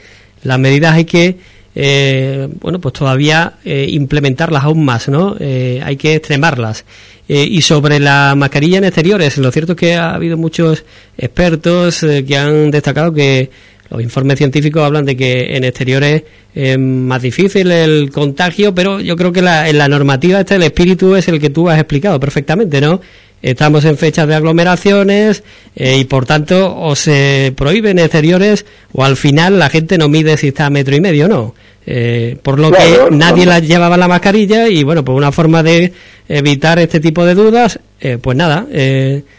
[0.44, 1.36] las medidas hay que,
[1.74, 5.36] eh, bueno, pues todavía implementarlas aún más, ¿no?
[5.38, 6.84] hay que extremarlas.
[7.28, 10.84] y sobre la mascarilla en exteriores, lo cierto es que ha habido muchos
[11.16, 13.50] expertos que han destacado que
[13.90, 16.22] los informes científicos hablan de que en exteriores
[16.54, 21.14] es más difícil el contagio, pero yo creo que en la normativa este el espíritu
[21.16, 23.00] es el que tú has explicado perfectamente, ¿no?
[23.42, 25.44] Estamos en fechas de aglomeraciones
[25.76, 30.36] eh, y por tanto o se prohíben exteriores o al final la gente no mide
[30.36, 31.54] si está a metro y medio o no.
[31.86, 35.92] Eh, por lo que nadie la llevaba la mascarilla y bueno, pues una forma de
[36.28, 38.66] evitar este tipo de dudas, eh, pues nada,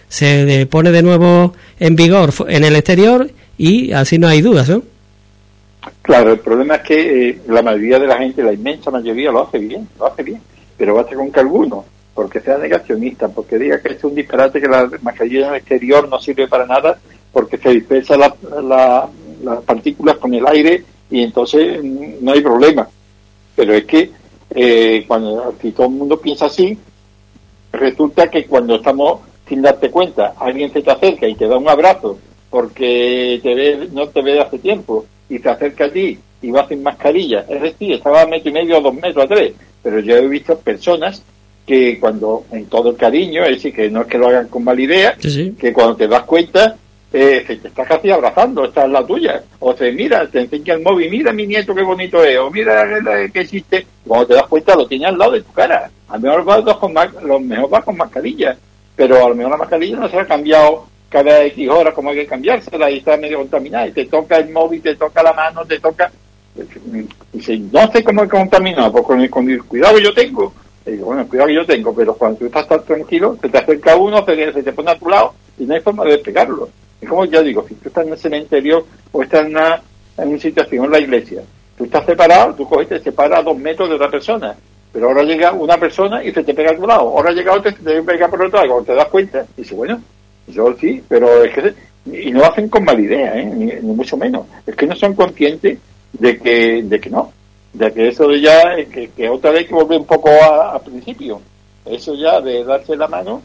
[0.08, 4.82] se pone de nuevo en vigor en el exterior y así no hay dudas, ¿no?
[6.02, 9.48] Claro, el problema es que eh, la mayoría de la gente, la inmensa mayoría, lo
[9.48, 10.42] hace bien, lo hace bien,
[10.78, 11.86] pero basta con que alguno,
[12.20, 16.50] porque sea negacionista, porque diga que es un disparate que la mascarilla exterior no sirve
[16.50, 17.00] para nada,
[17.32, 22.90] porque se dispersa las partículas con el aire y entonces no hay problema.
[23.56, 24.12] Pero es que
[24.50, 26.78] eh, cuando si todo el mundo piensa así,
[27.72, 31.70] resulta que cuando estamos sin darte cuenta, alguien se te acerca y te da un
[31.70, 36.52] abrazo porque te ve, no te ve hace tiempo y se acerca a ti y
[36.52, 37.46] va sin mascarilla.
[37.48, 39.54] Es decir, estaba a metro y medio, a dos metros, a tres.
[39.82, 41.24] Pero yo he visto personas
[41.70, 44.64] que cuando, en todo el cariño, es decir, que no es que lo hagan con
[44.64, 46.76] mala idea, que cuando te das cuenta,
[47.14, 49.44] eh, te estás casi abrazando, esta es la tuya.
[49.60, 52.88] O te mira, te enseña el móvil, mira mi nieto qué bonito es, o mira
[53.32, 53.86] que existe.
[54.04, 55.92] Cuando te das cuenta, lo tiene al lado de tu cara.
[56.08, 58.58] A lo mejor vas con, lo mejor vas con mascarilla,
[58.96, 62.16] pero a lo mejor la mascarilla no se ha cambiado cada X horas como hay
[62.16, 65.66] que cambiársela y está medio contaminada y te toca el móvil, te toca la mano,
[65.66, 66.12] te toca...
[67.32, 70.52] Dice, no sé cómo he contaminado, pues con el, cuidado que yo tengo.
[70.90, 73.58] Y digo, bueno, cuidado que yo tengo, pero cuando tú estás tan tranquilo, se te
[73.58, 76.70] acerca uno, se, te pone a tu lado y no hay forma de despegarlo.
[77.00, 79.82] Es como ya digo, si tú estás en el cementerio o estás en una,
[80.18, 81.42] en una situación en la iglesia,
[81.78, 84.56] tú estás separado, tú coges y te separas dos metros de otra persona.
[84.92, 87.02] Pero ahora llega una persona y se te pega a tu lado.
[87.02, 88.82] Ahora llega otra y se te pega por otro lado.
[88.82, 90.02] Te das cuenta, dice, bueno,
[90.48, 91.74] yo sí, pero es que
[92.06, 93.46] y no lo hacen con mala idea, ¿eh?
[93.46, 94.46] ni, mucho menos.
[94.66, 95.78] Es que no son conscientes
[96.14, 97.32] de que, de que no,
[97.74, 101.42] de que eso de ya, que, que otra vez que volver un poco a, principio.
[101.86, 103.42] Eso ya de darse la mano,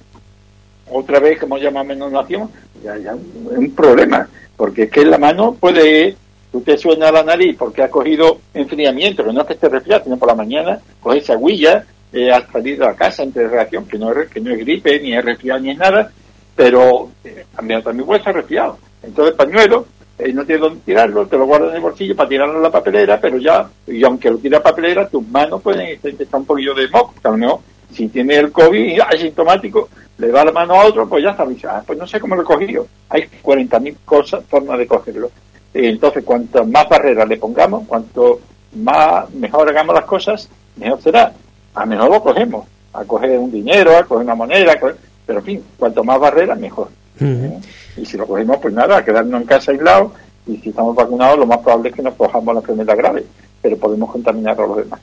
[0.91, 2.51] otra vez como llama menos nación,
[2.83, 6.17] ya, ya es un problema, porque es que la mano puede,
[6.53, 10.05] tú te suena la nariz porque ha cogido enfriamiento, que no es que esté resfriado,
[10.05, 14.13] sino por la mañana, coges agüilla, eh, has salido a casa entre reacción, que no
[14.13, 16.11] es, que no es gripe, ni es resfriado, ni es nada,
[16.55, 18.79] pero eh, también, también puede estar resfriado.
[19.03, 19.87] Entonces, el pañuelo,
[20.18, 22.70] eh, no tienes dónde tirarlo, te lo guardas en el bolsillo para tirarlo en la
[22.70, 26.74] papelera, pero ya, y aunque lo tire a papelera, tus manos pueden estar un poquillo
[26.74, 27.14] de moco.
[27.22, 27.61] A lo
[27.92, 31.83] si tiene el COVID asintomático, le da la mano a otro, pues ya está, ah,
[31.87, 32.87] pues no sé cómo lo he cogido.
[33.09, 35.31] Hay 40.000 cosas, formas de cogerlo.
[35.72, 38.40] Entonces, cuanto más barreras le pongamos, cuanto
[38.77, 41.33] más mejor hagamos las cosas, mejor será.
[41.74, 42.66] A mejor lo cogemos.
[42.92, 44.96] A coger un dinero, a coger una moneda, a coger
[45.27, 46.88] pero en fin, cuanto más barreras, mejor.
[47.20, 47.61] ¿Eh?
[47.97, 50.13] Y si lo cogemos, pues nada, quedarnos en casa aislados.
[50.47, 53.25] Y si estamos vacunados, lo más probable es que nos cojamos la enfermedad grave,
[53.63, 55.01] pero podemos contaminar a los demás.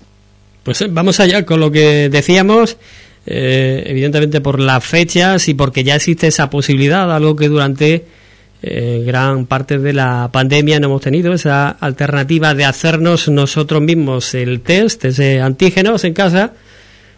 [0.64, 2.78] Pues eh, vamos allá con lo que decíamos.
[3.26, 8.06] Eh, evidentemente por las fechas y porque ya existe esa posibilidad, algo que durante
[8.64, 14.34] eh, gran parte de la pandemia no hemos tenido esa alternativa de hacernos nosotros mismos
[14.34, 16.54] el test, ese antígenos en casa,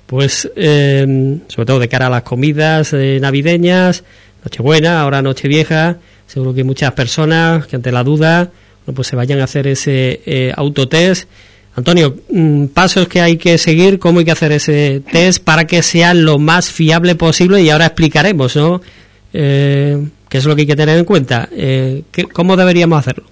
[0.05, 4.03] pues eh, sobre todo de cara a las comidas navideñas,
[4.43, 8.51] Nochebuena, ahora Nochevieja, seguro que muchas personas que ante la duda
[8.93, 11.29] pues se vayan a hacer ese autotest.
[11.75, 15.81] Antonio, mm, pasos que hay que seguir, cómo hay que hacer ese test para que
[15.81, 18.81] sea lo más fiable posible y ahora explicaremos, ¿no?
[19.33, 19.97] Eh,
[20.29, 21.49] ¿Qué es lo que hay que tener en cuenta?
[21.51, 23.25] Eh, ¿Cómo deberíamos hacerlo?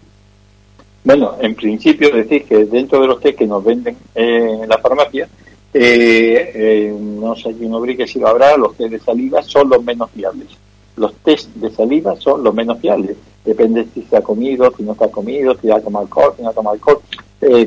[1.03, 5.27] Bueno, en principio decir que dentro de los test que nos venden en la farmacia,
[5.73, 10.09] eh, no sé quién obligue si lo habrá, los test de saliva son los menos
[10.11, 10.47] fiables.
[10.95, 13.17] Los test de saliva son los menos fiables.
[13.43, 16.43] Depende si se ha comido, si no se ha comido, si ha tomado alcohol, si
[16.43, 17.01] no ha tomado alcohol.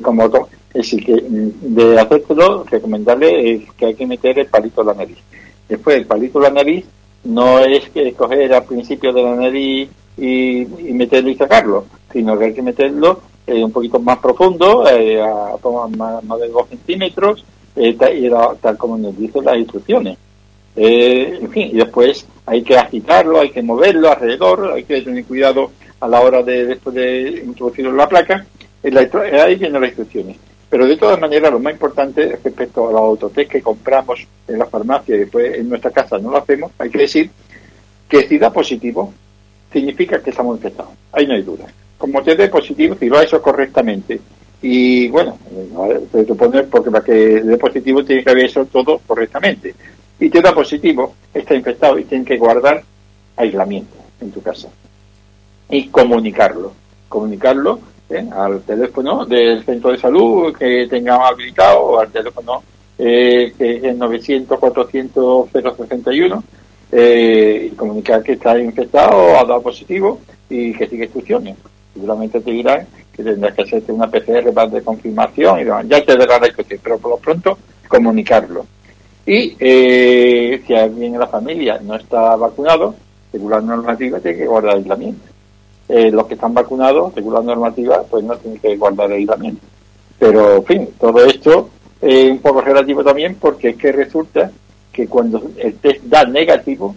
[0.03, 0.25] como
[0.75, 4.95] es decir, que mm, de hacértelo, recomendarle que hay que meter el palito en la
[4.95, 5.19] nariz.
[5.69, 6.85] Después, el palito en la nariz
[7.25, 12.47] no es que coger al principio de la nariz y, meterlo y sacarlo, sino que
[12.47, 15.57] hay que meterlo eh, un poquito más profundo, eh, a,
[15.97, 17.45] más, de dos centímetros,
[17.77, 17.97] eh,
[18.61, 20.19] tal, como nos dicen las instrucciones.
[20.77, 25.71] En fin, y después hay que agitarlo, hay que moverlo alrededor, hay que tener cuidado
[26.01, 28.45] a la hora de después de introducirlo en la placa,
[28.83, 30.37] ahí vienen las instrucciones.
[30.69, 34.67] Pero de todas maneras, lo más importante respecto a los autotest que compramos en la
[34.67, 37.31] farmacia y después en nuestra casa no lo hacemos, hay que decir
[38.09, 39.13] que si da positivo,
[39.73, 40.93] significa que estamos infectados.
[41.13, 41.67] Ahí no hay duda.
[41.97, 44.21] Como te dé positivo, si lo ha correctamente,
[44.67, 45.37] y bueno,
[46.11, 49.75] se supone porque para que dé positivo tiene que haber hecho todo correctamente.
[50.19, 52.83] Y te da positivo, está infectado y tiene que guardar
[53.37, 54.71] aislamiento en tu casa.
[55.69, 56.73] Y comunicarlo.
[57.11, 58.27] Comunicarlo ¿eh?
[58.35, 62.63] al teléfono del centro de salud que tengamos habilitado o al teléfono
[62.97, 66.45] eh, que es el 900 400 061
[66.91, 71.55] eh, y comunicar que está infectado ha dado positivo y que sigue instrucciones.
[71.93, 76.39] Seguramente te dirán que tendrás que hacerte una PCR de confirmación y ya te dará
[76.39, 78.67] la instrucción, pero por lo pronto comunicarlo.
[79.27, 82.95] Y eh, si alguien en la familia no está vacunado,
[83.31, 85.35] según la normativa, tiene que guardar aislamiento
[85.89, 89.61] eh, los que están vacunados, según la normativa, pues no tienen que guardar aislamiento.
[90.19, 94.51] Pero, en fin, todo esto es un poco relativo también porque es que resulta
[94.93, 96.95] que cuando el test da negativo,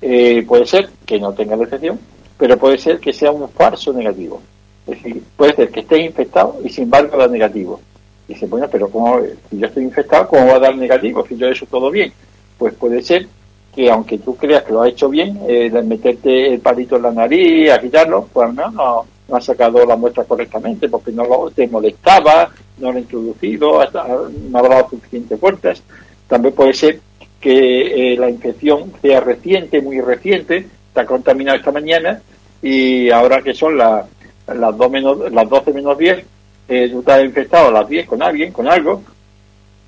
[0.00, 1.98] eh, puede ser que no tenga excepción,
[2.38, 4.40] pero puede ser que sea un falso negativo.
[4.86, 7.80] Es decir, puede ser que esté infectado y sin embargo da negativo.
[8.28, 11.24] Y dice, bueno, pero ¿cómo, si yo estoy infectado, ¿cómo va a dar negativo?
[11.26, 12.12] Si yo he hecho todo bien.
[12.58, 13.26] Pues puede ser
[13.74, 17.02] que aunque tú creas que lo ha hecho bien, eh, de meterte el palito en
[17.02, 21.66] la nariz, agitarlo, pues no, no, ha sacado la muestra correctamente porque no lo, te
[21.66, 23.80] molestaba, no lo ha introducido,
[24.50, 25.82] no ha dado suficientes fuerzas.
[26.28, 27.00] También puede ser
[27.40, 32.20] que eh, la infección sea reciente, muy reciente, está contaminado esta mañana
[32.60, 34.04] y ahora que son las,
[34.46, 36.24] las, menos, las 12 menos 10,
[36.68, 39.02] eh, tú estás infectado a las 10 con alguien, con algo,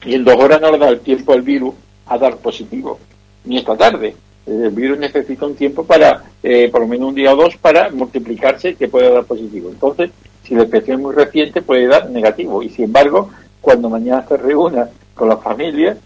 [0.05, 1.75] y en dos horas no le da el tiempo al virus
[2.07, 2.99] a dar positivo
[3.45, 4.15] ni esta tarde.
[4.47, 7.91] El virus necesita un tiempo para, eh, por lo menos un día o dos, para
[7.91, 9.71] multiplicarse que puede dar positivo.
[9.71, 10.11] Entonces,
[10.43, 12.63] si la infección es muy reciente, puede dar negativo.
[12.63, 15.97] Y sin embargo, cuando mañana se reúna con la familia,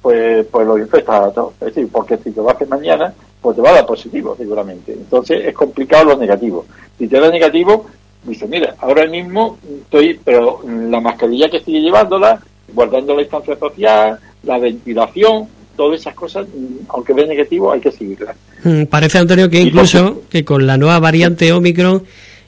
[0.00, 1.54] pues, pues lo infecta a todos.
[1.54, 4.92] Es decir, porque si a hacer mañana, pues te va a dar positivo, seguramente.
[4.92, 6.66] Entonces, es complicado lo negativo.
[6.98, 7.86] Si te da negativo,
[8.24, 12.40] dice, mira, ahora mismo estoy, pero la mascarilla que estoy llevándola,
[12.72, 16.46] guardando la distancia social, la ventilación, todas esas cosas,
[16.88, 18.36] aunque ve negativo, hay que seguirlas.
[18.64, 22.02] Mm, parece, Antonio, que incluso que con la nueva variante Omicron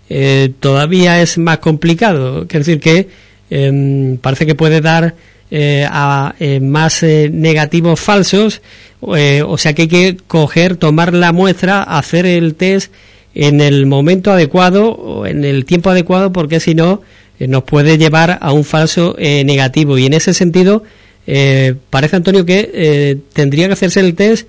[0.08, 2.42] eh, todavía es más complicado.
[2.42, 3.08] Es decir, que
[3.50, 5.14] em, parece que puede dar
[5.50, 8.60] eh, a eh, más negativos falsos,
[9.00, 12.92] o sea que hay que coger, tomar la muestra, hacer el test
[13.34, 17.02] en el momento adecuado o en el tiempo adecuado, porque si no
[17.38, 19.96] nos puede llevar a un falso negativo.
[19.96, 20.82] Y en ese sentido,
[21.30, 24.48] eh, parece, Antonio, que eh, tendría que hacerse el test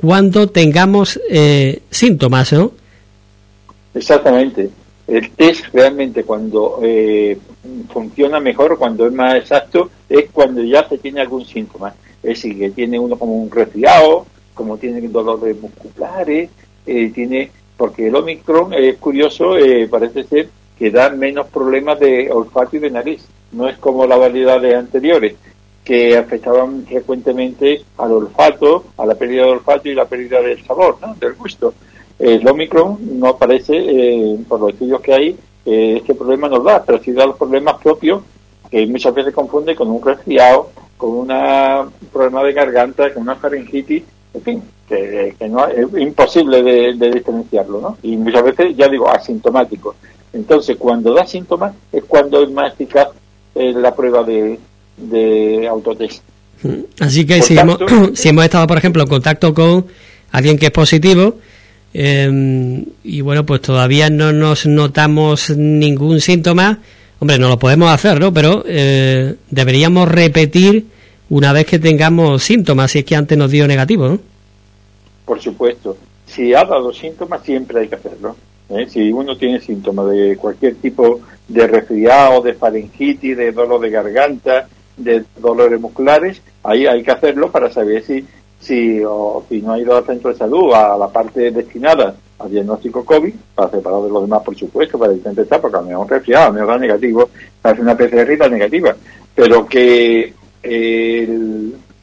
[0.00, 2.70] cuando tengamos eh, síntomas, ¿no?
[3.94, 4.70] Exactamente.
[5.10, 6.80] El test realmente cuando
[7.92, 11.92] funciona mejor, cuando es más exacto, es cuando ya se tiene algún síntoma.
[12.22, 16.48] Es decir, que tiene uno como un resfriado, como tiene dolores musculares,
[16.84, 19.56] tiene porque el Omicron es curioso,
[19.90, 23.26] parece ser que da menos problemas de olfato y de nariz.
[23.52, 25.34] No es como las variedades anteriores,
[25.82, 30.98] que afectaban frecuentemente al olfato, a la pérdida de olfato y la pérdida del sabor,
[31.18, 31.74] del gusto.
[32.20, 36.84] El Omicron no aparece, eh, por los estudios que hay, eh, este problema no da,
[36.84, 38.22] pero sí da los problemas propios
[38.70, 44.04] que muchas veces confunde con un resfriado, con un problema de garganta, con una faringitis
[44.34, 47.98] en fin, que, no es imposible de, diferenciarlo, ¿no?
[48.02, 49.96] Y muchas veces, ya digo, asintomático.
[50.32, 53.08] Entonces, cuando da síntomas es cuando es más eficaz
[53.54, 54.58] eh, la prueba de,
[54.96, 56.22] de autotest.
[57.00, 57.78] Así que si, hemos,
[58.14, 59.86] si hemos estado, por ejemplo, en contacto con
[60.30, 61.34] alguien que es positivo,
[61.92, 66.78] em, y bueno, pues todavía no nos notamos ningún síntoma,
[67.18, 68.32] hombre, no lo podemos hacer, ¿no?
[68.32, 70.86] Pero eh, deberíamos repetir
[71.30, 74.18] una vez que tengamos síntomas, si es que antes nos dio negativo, ¿no?
[75.24, 75.96] Por supuesto.
[76.26, 78.36] Si ha dado síntomas, siempre hay que hacerlo.
[78.68, 78.86] ¿eh?
[78.88, 84.68] Si uno tiene síntomas de cualquier tipo de resfriado, de faringitis, de dolor de garganta,
[84.96, 88.24] de dolores musculares, ahí hay que hacerlo para saber si
[88.60, 92.50] si, o, si no ha ido al centro de salud a la parte destinada al
[92.50, 96.10] diagnóstico COVID, para separar de los demás, por supuesto, para intentar, porque a lo mejor
[96.10, 97.30] resfriado, a lo mejor negativo,
[97.62, 98.96] hacer una PCR negativa,
[99.34, 100.32] pero que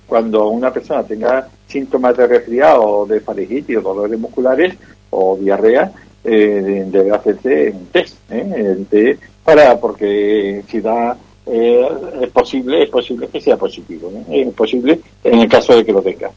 [0.08, 4.76] cuando una persona tenga síntomas de resfriado, de faringitis o dolores musculares
[5.10, 5.91] o diarrea,
[6.24, 9.17] eh, debe hacerse un test, ¿eh?
[9.43, 11.88] para, porque si da eh,
[12.22, 16.02] es posible es posible que sea positivo es posible en el caso de que lo
[16.02, 16.30] tenga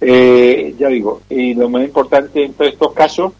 [0.00, 3.32] eh, ya digo y lo más importante en todos estos casos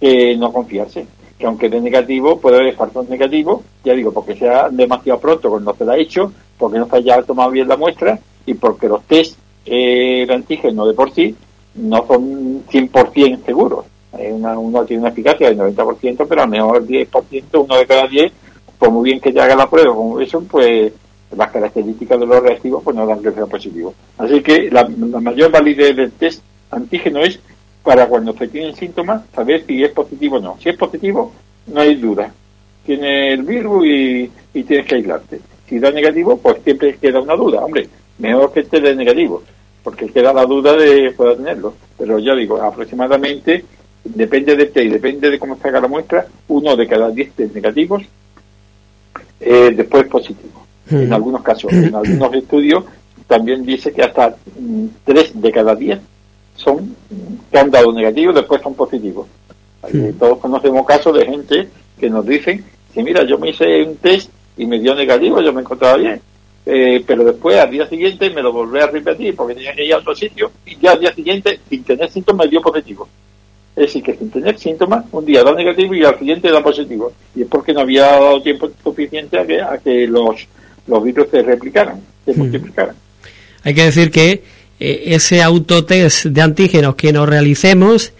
[0.00, 1.06] que no confiarse
[1.38, 5.74] que aunque de negativo puede haber falsos negativos ya digo porque sea demasiado pronto cuando
[5.74, 9.02] se la ha hecho porque no se haya tomado bien la muestra y porque los
[9.04, 11.34] test eh, de antígeno de por sí
[11.74, 13.86] no son 100% seguros.
[14.12, 18.06] Uno tiene una eficacia del 90% pero a lo mejor el 10% uno de cada
[18.06, 18.32] 10
[18.78, 20.92] por muy bien que ya haga la prueba, como eso, pues
[21.36, 23.94] las características de los reactivos pues no dan que sea positivo.
[24.18, 27.38] Así que la, mayor validez del test antígeno es
[27.82, 30.56] para cuando se tienen síntomas saber si es positivo o no.
[30.60, 31.32] Si es positivo,
[31.66, 32.32] no hay duda.
[32.84, 35.40] Tiene el virus y, tienes que aislarte.
[35.68, 37.64] Si da negativo, pues siempre queda una duda.
[37.64, 39.42] Hombre, mejor que esté de negativo,
[39.82, 41.74] porque queda la duda de poder tenerlo.
[41.98, 43.64] Pero ya digo, aproximadamente,
[44.04, 47.32] depende de qué y depende de cómo se haga la muestra, uno de cada diez
[47.32, 48.02] test negativos
[49.40, 50.64] eh, después positivo.
[50.90, 52.84] En algunos casos, en algunos estudios
[53.26, 54.36] también dice que hasta
[55.04, 55.98] 3 mm, de cada 10
[56.56, 56.94] son
[57.50, 59.26] que han dado negativos, después son positivos.
[60.18, 61.68] Todos conocemos casos de gente
[61.98, 65.52] que nos dicen que mira, yo me hice un test y me dio negativo, yo
[65.52, 66.20] me encontraba bien.
[66.66, 69.92] Eh, pero después al día siguiente me lo volví a repetir porque tenía que ir
[69.92, 73.06] a otro sitio y ya al día siguiente, sin tener síntomas, me dio positivo.
[73.76, 77.12] Es decir, que sin tener síntomas, un día da negativo y al siguiente da positivo.
[77.34, 80.46] Y es porque no había dado tiempo suficiente a que, a que los,
[80.86, 82.38] los virus se replicaran, se hmm.
[82.38, 82.94] multiplicaran.
[83.62, 84.42] Hay que decir que
[84.80, 88.12] eh, ese autotest de antígenos que nos realicemos,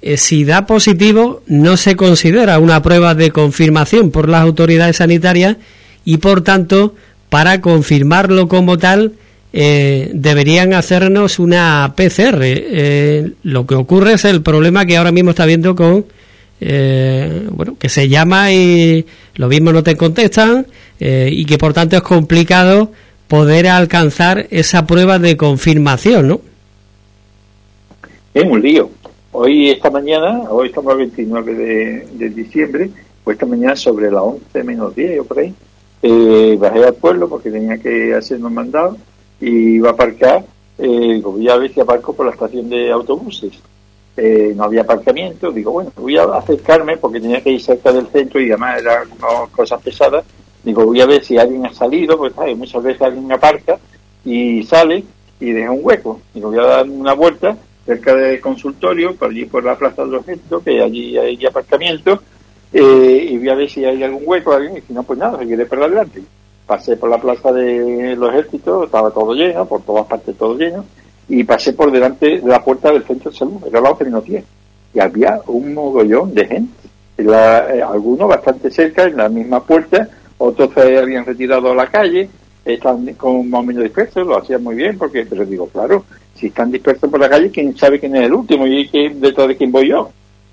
[0.00, 5.56] eh, si da positivo, no se considera una prueba de confirmación por las autoridades sanitarias
[6.04, 6.94] y, por tanto,
[7.28, 9.12] para confirmarlo como tal,
[9.54, 12.40] eh, deberían hacernos una PCR.
[12.42, 16.06] Eh, lo que ocurre es el problema que ahora mismo está viendo con,
[16.64, 20.66] eh, bueno, que se llama y lo mismo no te contestan
[21.00, 22.92] y que por tanto es complicado
[23.26, 26.40] poder alcanzar esa prueba de confirmación, ¿no?
[28.34, 28.90] Es un lío.
[29.32, 31.54] Hoy, esta mañana, hoy estamos el 29
[32.12, 32.90] de, diciembre,
[33.24, 35.54] pues esta mañana sobre las 11 menos 10 o por ahí,
[36.58, 38.96] bajé al pueblo porque tenía que hacerme un mandado
[39.40, 40.44] y iba a aparcar,
[40.78, 43.52] eh, digo, voy a ver si aparco por la estación de autobuses.
[44.16, 48.06] Eh, no había aparcamiento, digo, bueno, voy a acercarme porque tenía que ir cerca del
[48.08, 49.08] centro y además eran
[49.50, 50.24] cosas pesadas.
[50.62, 52.56] Digo, voy a ver si alguien ha salido, porque ¿sabes?
[52.56, 53.78] muchas veces alguien aparca
[54.24, 55.02] y sale
[55.40, 56.20] y deja un hueco.
[56.34, 60.10] Digo, voy a dar una vuelta cerca del consultorio, por allí por la plaza de
[60.12, 62.22] los ejércitos, que allí hay aparcamiento,
[62.72, 65.38] eh, y voy a ver si hay algún hueco, alguien, y si no, pues nada,
[65.38, 66.22] seguiré para adelante
[66.66, 70.84] pasé por la plaza de los ejércitos, estaba todo lleno, por todas partes todo lleno,
[71.32, 74.44] y pasé por delante de la puerta del centro de salud, era la no 10,
[74.92, 80.74] y había un mogollón de gente, eh, algunos bastante cerca, en la misma puerta, otros
[80.74, 82.28] se habían retirado a la calle,
[82.66, 86.04] están con más o menos dispersos, lo hacían muy bien, porque, pero digo, claro,
[86.34, 89.56] si están dispersos por la calle, ¿quién sabe quién es el último y detrás de
[89.56, 90.10] quién voy yo?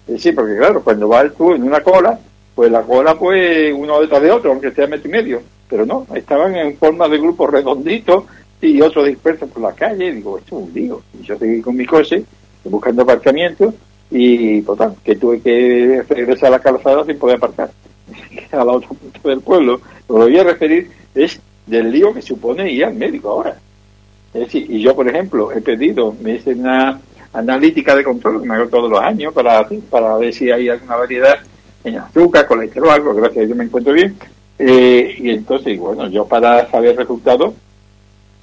[0.07, 2.17] Es decir, porque claro, cuando vas tú en una cola,
[2.55, 6.07] pues la cola, pues uno detrás de otro, aunque sea metro y medio pero no,
[6.15, 8.23] estaban en forma de grupos redonditos
[8.62, 10.14] y otros dispersos por la calle.
[10.14, 11.01] Digo, esto es un lío.
[11.20, 12.24] Y yo seguí con mi coche,
[12.64, 13.74] buscando aparcamiento,
[14.12, 17.70] y total, que tuve que regresar a la calzada sin poder aparcar
[18.51, 19.82] a la otra punta del pueblo.
[20.07, 23.57] Lo que voy a referir es del lío que supone ir al médico ahora.
[24.34, 26.99] Es decir, y yo, por ejemplo, he pedido, me hice una
[27.34, 30.95] analítica de control, que me hago todos los años, para, para ver si hay alguna
[30.95, 31.36] variedad
[31.84, 34.16] en azúcar, colesterol, algo, gracias a Dios me encuentro bien,
[34.57, 37.53] eh, y entonces, bueno, yo para saber resultados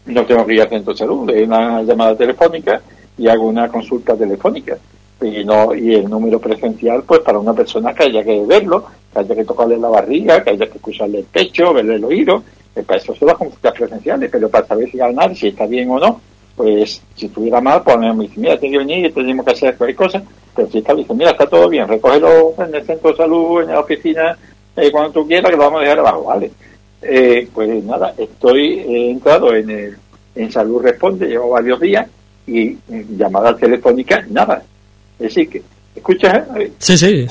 [0.07, 2.80] no tengo que ir al centro de salud, es una llamada telefónica
[3.18, 4.76] y hago una consulta telefónica.
[5.20, 9.18] Y, no, y el número presencial, pues para una persona que haya que verlo, que
[9.18, 12.42] haya que tocarle la barriga, que haya que escucharle el pecho, verle el oído,
[12.74, 15.90] eh, para eso son las consultas presenciales, pero para saber si ganar, si está bien
[15.90, 16.20] o no,
[16.54, 19.96] pues si estuviera mal, pues me dice, mira, tiene que venir, tenemos que hacer cualquier
[19.96, 20.22] cosa,
[20.54, 23.68] pero si está, dice, mira, está todo bien, recógelo en el centro de salud, en
[23.68, 24.36] la oficina,
[24.76, 26.50] eh, cuando tú quieras, que lo vamos a dejar abajo, ¿vale?
[27.03, 29.97] Eh, pues nada, estoy he entrado en, el,
[30.34, 32.09] en Salud Responde, llevo varios días,
[32.47, 34.62] y mm, llamada telefónica, nada.
[35.18, 35.62] Es decir, que,
[35.94, 36.47] ¿escuchas?
[36.57, 36.72] Eh?
[36.78, 37.26] Sí, sí,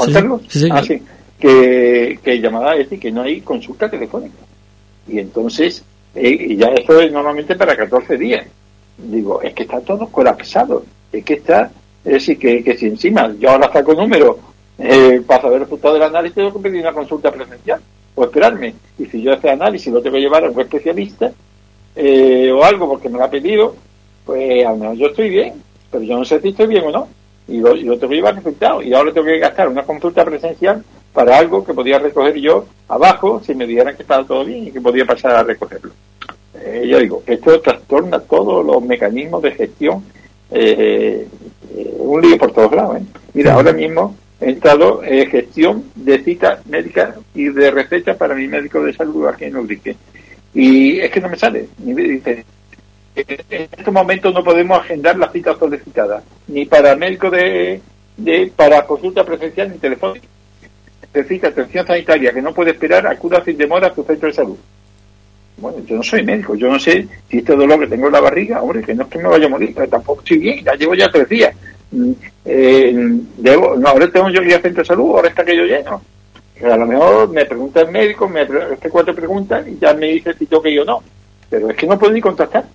[0.48, 1.02] sí, ah, sí.
[1.40, 4.38] Que, que llamada es decir, que no hay consulta telefónica.
[5.08, 5.84] Y entonces,
[6.16, 8.46] y ya esto es normalmente para 14 días
[8.98, 11.72] digo, es que está todo colapsado, es que está,
[12.04, 14.38] es decir, que, que si encima yo ahora saco números
[14.78, 17.80] eh, para saber el resultado del análisis, tengo que pedir una consulta presencial
[18.16, 18.74] o esperarme.
[18.98, 21.32] Y si yo ese análisis lo tengo que llevar a un especialista
[21.96, 23.76] eh, o algo porque me lo ha pedido,
[24.26, 25.54] pues al menos yo estoy bien,
[25.92, 27.08] pero yo no sé si estoy bien o no.
[27.48, 28.82] Y lo, tengo que llevar resultado.
[28.82, 33.42] Y ahora tengo que gastar una consulta presencial para algo que podía recoger yo abajo
[33.46, 35.92] si me dijeran que estaba todo bien y que podía pasar a recogerlo.
[36.60, 40.04] Eh, yo digo, esto trastorna todos los mecanismos de gestión,
[40.52, 41.28] eh,
[41.76, 42.98] eh, un lío por todos lados.
[43.34, 48.84] Mira, ahora mismo entrado en gestión de cita médica y de receta para mi médico
[48.84, 49.96] de salud aquí en Ubrique.
[50.54, 51.68] Y es que no me sale.
[51.84, 52.46] Ni me dice,
[53.16, 57.82] en estos momentos no podemos agendar las citas solicitadas, ni para médico de,
[58.18, 60.28] de para consulta presencial ni telefónica.
[61.14, 64.58] Necesita atención sanitaria que no puede esperar, acuda sin demora a su centro de salud.
[65.58, 68.20] Bueno, yo no soy médico, yo no sé si este dolor que tengo en la
[68.20, 70.94] barriga, hombre, que no es que me vaya a morir, tampoco estoy bien, ya llevo
[70.96, 71.56] ya tres días.
[72.46, 72.94] Eh,
[73.38, 76.02] debo, no, ahora tengo yo que ir al centro salud, ahora está que yo lleno.
[76.64, 80.34] A lo mejor me pregunta el médico, me hace cuatro preguntas y ya me dice
[80.34, 81.04] si tengo que ir o no.
[81.50, 82.66] Pero es que no puedo ni contactar.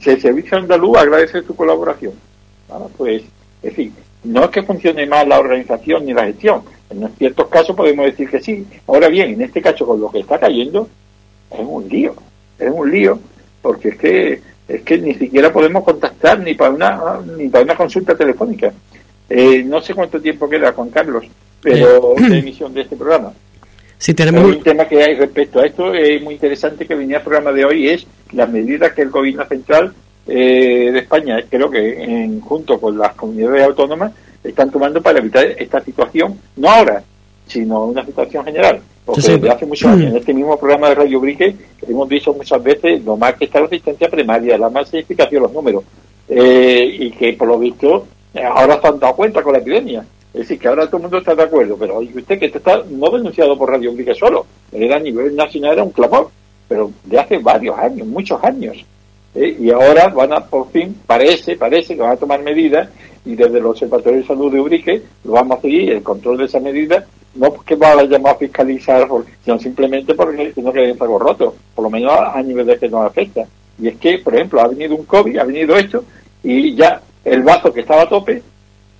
[0.00, 2.12] Si el servicio andaluz agradece su colaboración.
[2.96, 3.22] Pues,
[3.62, 3.92] es decir,
[4.24, 6.62] no es que funcione mal la organización ni la gestión.
[6.90, 8.66] En ciertos casos podemos decir que sí.
[8.86, 10.88] Ahora bien, en este caso con lo que está cayendo,
[11.50, 12.14] es un lío,
[12.58, 13.18] es un lío,
[13.62, 17.76] porque es que es que ni siquiera podemos contactar ni para una ni para una
[17.76, 18.72] consulta telefónica.
[19.28, 21.24] Eh, no sé cuánto tiempo queda, Juan Carlos,
[21.60, 22.38] pero la eh.
[22.38, 23.32] emisión de este programa.
[23.98, 27.22] Si tenemos un tema que hay respecto a esto es muy interesante que venía el
[27.22, 29.94] programa de hoy es las medidas que el gobierno central
[30.26, 34.12] eh, de España, creo que en, junto con las comunidades autónomas,
[34.42, 37.02] están tomando para evitar esta situación, no ahora,
[37.46, 38.80] sino una situación general.
[39.06, 41.54] Porque desde hace muchos años, en este mismo programa de Radio Brique,
[41.88, 45.52] hemos visto muchas veces lo más que está la asistencia primaria, la más significación, los
[45.52, 45.84] números,
[46.28, 48.04] eh, y que por lo visto
[48.44, 50.04] ahora se han dado cuenta con la epidemia.
[50.34, 52.58] Es decir, que ahora todo el mundo está de acuerdo, pero oye usted que esto
[52.58, 56.30] está no denunciado por Radio Brique solo, era a nivel nacional, era un clamor,
[56.68, 58.84] pero de hace varios años, muchos años.
[59.36, 59.56] ¿Eh?
[59.60, 62.88] Y ahora van a, por fin, parece, parece que van a tomar medidas
[63.24, 66.44] y desde el Observatorio de Salud de Ubrique lo vamos a seguir, el control de
[66.46, 67.04] esas medidas
[67.36, 69.06] no porque va a fiscalizar,
[69.44, 73.06] sino simplemente porque no queremos algo roto, por lo menos a, nivel de que nos
[73.06, 73.44] afecta.
[73.78, 76.04] Y es que, por ejemplo, ha venido un COVID, ha venido esto,
[76.42, 78.42] y ya el vaso que estaba a tope,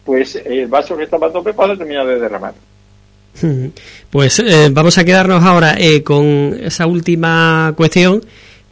[0.04, 2.54] pues el vaso que estaba a tope puede terminar de derramar.
[4.10, 8.22] Pues eh, vamos a quedarnos ahora eh, con esa última cuestión,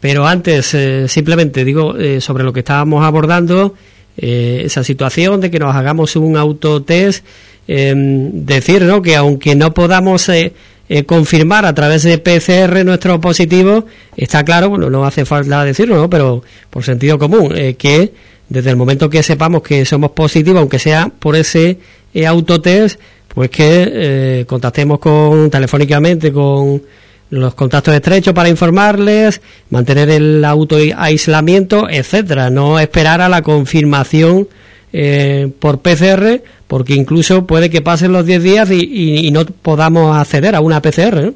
[0.05, 3.72] pero antes eh, simplemente digo sobre lo que estábamos abordando,
[4.18, 7.24] esa situación de que nos hagamos un autotest
[7.66, 9.02] eh, decir ¿no?
[9.02, 10.52] que aunque no podamos eh,
[10.88, 13.86] eh, confirmar a través de PCR nuestro positivo,
[14.16, 16.11] está claro, bueno, no hace falta decirlo, ¿no?
[16.11, 18.12] pero por sentido común, eh, que
[18.48, 21.78] desde el momento que sepamos que somos positivos, aunque sea por ese
[22.26, 26.80] autotest, pues que contactemos con telefónicamente con
[27.39, 34.49] los contactos estrechos para informarles, mantener el auto aislamiento, etcétera, no esperar a la confirmación
[34.93, 40.55] eh, por PCR, porque incluso puede que pasen los 10 días y, no podamos acceder
[40.55, 41.32] a una PCR.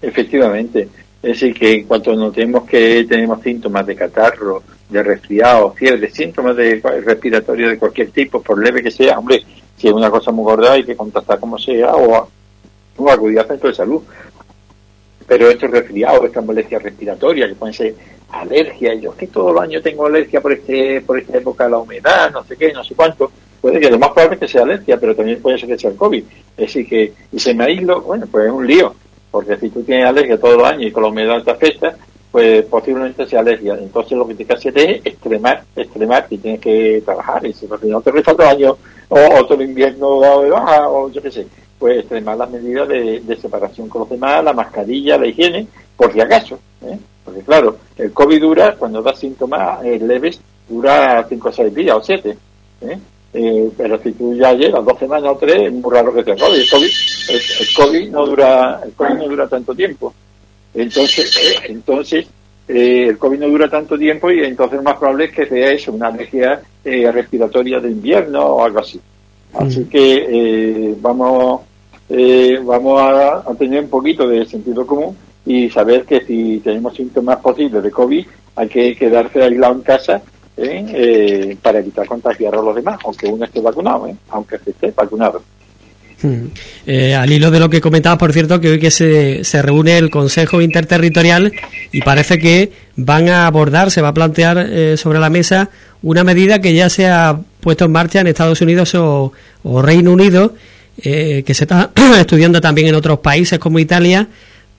[0.00, 0.88] Efectivamente.
[1.20, 6.56] Es decir, que en cuanto notemos que tenemos síntomas de catarro, de resfriado, fiebre, síntomas
[6.56, 9.42] de respiratorio de cualquier tipo, por leve que sea, hombre,
[9.76, 12.28] si es una cosa muy gorda hay que contactar como sea o,
[12.96, 14.02] o acudir al centro de salud.
[15.28, 17.94] Pero estos resfriados, estas molestias respiratorias, que pueden ser
[18.30, 21.78] alergia, yo que todo el año tengo alergia por este por esta época de la
[21.78, 24.62] humedad, no sé qué, no sé cuánto, puede que lo más probable es que sea
[24.62, 26.24] alergia, pero también puede ser que sea el COVID.
[26.56, 28.94] Es decir, que, y se me aíslo, bueno, pues es un lío,
[29.30, 31.96] porque si tú tienes alergia todo el año y con la humedad te afecta,
[32.30, 33.74] pues posiblemente sea alergia.
[33.74, 37.66] Entonces lo que tienes que hacer es extremar, extremar, y tienes que trabajar, y si
[37.66, 38.76] no te resta otro año,
[39.08, 41.46] o otro invierno de baja, o yo qué sé,
[41.78, 45.66] pues extremar las medidas de, de separación con los demás, la mascarilla, la higiene,
[45.96, 46.98] por si acaso, ¿eh?
[47.24, 51.96] Porque claro, el COVID dura cuando da síntomas eh, leves dura cinco o seis días
[51.96, 52.36] o siete.
[52.80, 52.98] ¿eh?
[53.34, 56.34] Eh, pero si tú ya llevas dos semanas o tres, es muy raro que te
[56.34, 56.58] COVID.
[56.58, 56.90] El COVID,
[57.28, 60.14] el, COVID no dura, el COVID no dura tanto tiempo.
[60.80, 62.26] Entonces, eh, entonces
[62.66, 65.92] el COVID no dura tanto tiempo y entonces lo más probable es que sea eso,
[65.92, 69.00] una alergia respiratoria de invierno o algo así.
[69.54, 69.88] Así mm.
[69.88, 71.62] que vamos,
[72.62, 75.16] vamos a, a tener un poquito de sentido común
[75.46, 78.26] y saber que si tenemos síntomas posibles de COVID
[78.56, 80.22] hay que quedarse aislado en casa
[80.58, 80.86] ¿eh?
[80.92, 84.16] Eh, para evitar contagiar a los demás, aunque uno esté vacunado, ¿eh?
[84.30, 85.42] aunque esté vacunado.
[86.20, 86.46] Hmm.
[87.16, 90.60] al hilo de lo que comentabas, por cierto, que hoy que se, reúne el Consejo
[90.60, 91.52] Interterritorial
[91.92, 95.70] y parece que van a abordar, se va a plantear sobre la mesa
[96.02, 99.32] una medida que ya se ha puesto en marcha en Estados Unidos o,
[99.80, 100.54] Reino Unido,
[101.00, 104.26] que se está estudiando también en otros países como Italia,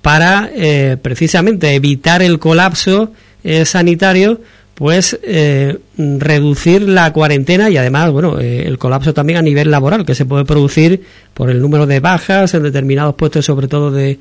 [0.02, 3.12] para eh, precisamente evitar el colapso
[3.44, 4.42] eh, sanitario,
[4.80, 10.16] pues eh, reducir la cuarentena y además, bueno, el colapso también a nivel laboral que
[10.16, 11.04] se puede producir
[11.34, 14.20] por el número de bajas en determinados puestos, sobre todo de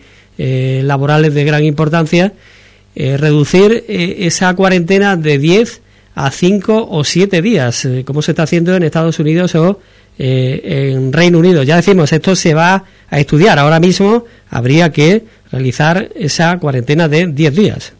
[0.83, 2.33] laborales de gran importancia,
[2.97, 5.81] reducir esa cuarentena de 10
[6.17, 9.79] a 5 o 7 días, como se está haciendo en Estados Unidos o
[10.19, 11.63] en Reino Unido.
[11.63, 13.61] Ya decimos, esto se va a estudiar.
[13.61, 17.93] Ahora mismo habría que realizar esa cuarentena de 10 días.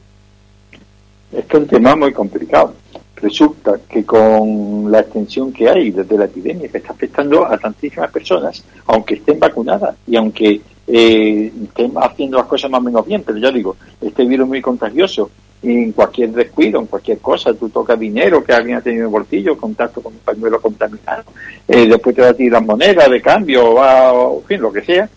[1.33, 2.75] Es que es un tema muy complicado.
[3.17, 8.11] Resulta que con la extensión que hay desde la epidemia, que está afectando a tantísimas
[8.11, 13.23] personas, aunque estén vacunadas y aunque eh, estén haciendo las cosas más o menos bien,
[13.27, 15.31] pero ya digo, este virus muy contagioso
[15.63, 19.13] en cualquier descuido, en cualquier cosa, tú tocas dinero que alguien ha tenido en el
[19.13, 21.25] bolsillo, contacto con un pañuelo contaminado,
[21.67, 25.11] eh, después te va a tirar moneda de cambio, o, en fin, lo que sea,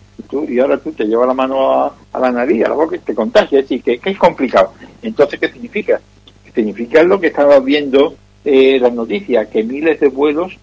[0.48, 3.14] y ahora tú te llevas la mano a, la nariz, a la boca y te
[3.14, 4.72] contagias, es decir, que, es complicado.
[5.02, 6.00] Entonces, ¿qué significa?
[6.54, 10.56] Significa lo que estamos viendo eh, las noticias, que miles de vuelos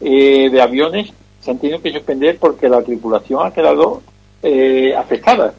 [0.00, 4.02] eh, de aviones se han tenido que suspender porque la tripulación ha quedado
[4.42, 5.54] eh, afectada.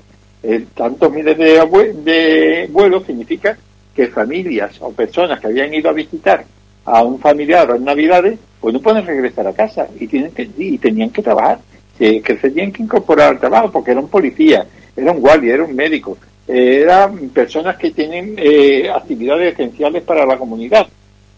[0.75, 3.57] Tantos miles de, de vuelos significa
[3.93, 6.45] que familias o personas que habían ido a visitar
[6.85, 10.77] a un familiar en Navidades, pues no pueden regresar a casa y tienen que y
[10.77, 11.59] tenían que trabajar
[11.97, 15.63] que, se tienen que incorporar al trabajo porque era un policía, era un guardia, era
[15.63, 16.17] un médico,
[16.47, 20.87] eh, eran personas que tienen eh, actividades esenciales para la comunidad.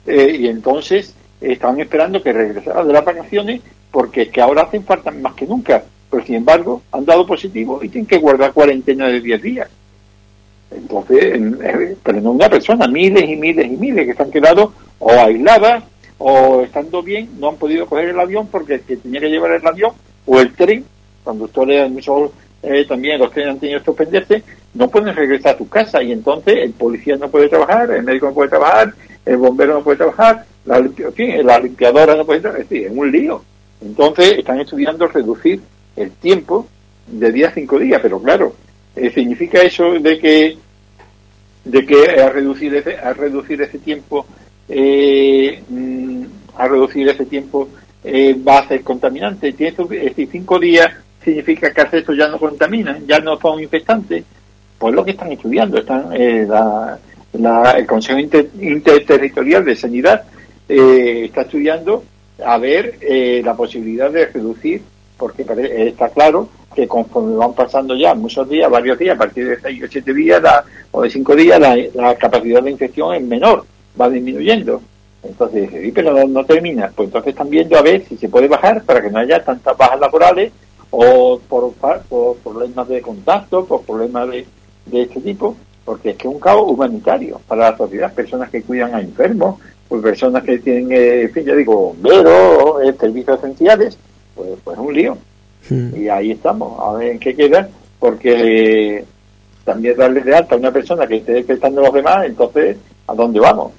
[0.05, 4.83] Eh, y entonces estaban esperando que regresaran de las vacaciones porque es que ahora hacen
[4.83, 5.83] falta más que nunca.
[6.09, 9.69] Pero sin embargo, han dado positivo y tienen que guardar cuarentena de 10 días.
[10.71, 11.39] Entonces,
[12.03, 15.83] pero no una persona, miles y miles y miles que se han quedado o aisladas
[16.19, 19.53] o estando bien, no han podido coger el avión porque el que tenía que llevar
[19.53, 19.93] el avión
[20.25, 20.85] o el tren,
[21.23, 24.43] conductores muchos eh, también los trenes han tenido que suspenderse,
[24.73, 28.27] no pueden regresar a su casa y entonces el policía no puede trabajar, el médico
[28.27, 28.93] no puede trabajar,
[29.25, 33.11] el bombero no puede trabajar, la, la limpiadora no puede trabajar, es decir, es un
[33.11, 33.43] lío.
[33.81, 35.61] Entonces están estudiando reducir
[35.95, 36.67] el tiempo
[37.07, 38.53] de día a cinco días, pero claro,
[38.95, 40.57] eh, significa eso de que
[41.63, 44.25] de que a reducir ese, a reducir ese tiempo
[44.67, 46.23] eh, mm,
[46.55, 47.69] a reducir ese tiempo
[48.03, 49.53] eh, va a ser contaminante.
[49.53, 50.89] Tiene, es cinco días
[51.23, 54.23] significa que estos ya no contaminan, ya no son infectantes.
[54.77, 56.47] Pues lo que están estudiando, están eh,
[57.33, 60.23] el Consejo Interterritorial de Sanidad
[60.67, 62.03] eh, está estudiando
[62.45, 64.81] a ver eh, la posibilidad de reducir,
[65.17, 65.45] porque
[65.87, 69.83] está claro que conforme van pasando ya muchos días, varios días, a partir de seis
[69.83, 70.41] o siete días
[70.91, 71.59] o de cinco días,
[71.93, 73.65] la capacidad de infección es menor,
[73.99, 74.81] va disminuyendo.
[75.23, 76.91] Entonces, pero no, termina.
[76.95, 79.77] Pues entonces están viendo a ver si se puede bajar para que no haya tantas
[79.77, 80.51] bajas laborales
[80.91, 84.45] o por, por problemas de contacto, por problemas de,
[84.85, 85.55] de este tipo,
[85.85, 89.59] porque es que es un caos humanitario para la sociedad, personas que cuidan a enfermos,
[89.87, 93.97] pues personas que tienen, eh, en fin, ya digo, bomberos, eh, servicios esenciales,
[94.35, 95.17] pues, pues es un lío.
[95.69, 99.03] Y ahí estamos, a ver en qué queda, porque
[99.63, 103.13] también darle de alta a una persona que esté infectando a los demás, entonces, ¿a
[103.13, 103.71] dónde vamos?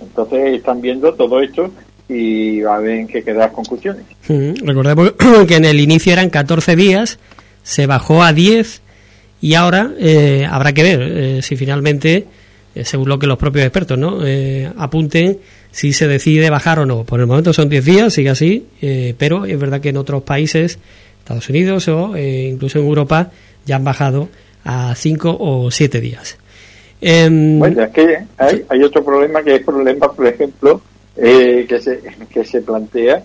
[0.00, 1.70] Entonces están viendo todo esto
[2.08, 4.04] y a ver en qué quedan las conclusiones.
[4.28, 5.12] recordemos
[5.48, 7.18] que en el inicio eran 14 días,
[7.62, 8.82] se bajó a 10
[9.40, 12.26] y ahora eh, habrá que ver eh, si finalmente,
[12.74, 14.20] eh, según lo que los propios expertos no
[14.76, 15.38] apunten,
[15.70, 17.04] si se decide bajar o no.
[17.04, 18.66] Por el momento son 10 días, sigue así,
[19.18, 20.78] pero es verdad que en otros países,
[21.18, 23.30] Estados Unidos o incluso en Europa,
[23.66, 24.28] ya han bajado
[24.64, 26.38] a 5 o 7 días.
[27.00, 30.80] Em, bueno, es que hay, hay otro problema que es problema, por ejemplo,
[31.16, 33.22] eh, que, se, que se plantea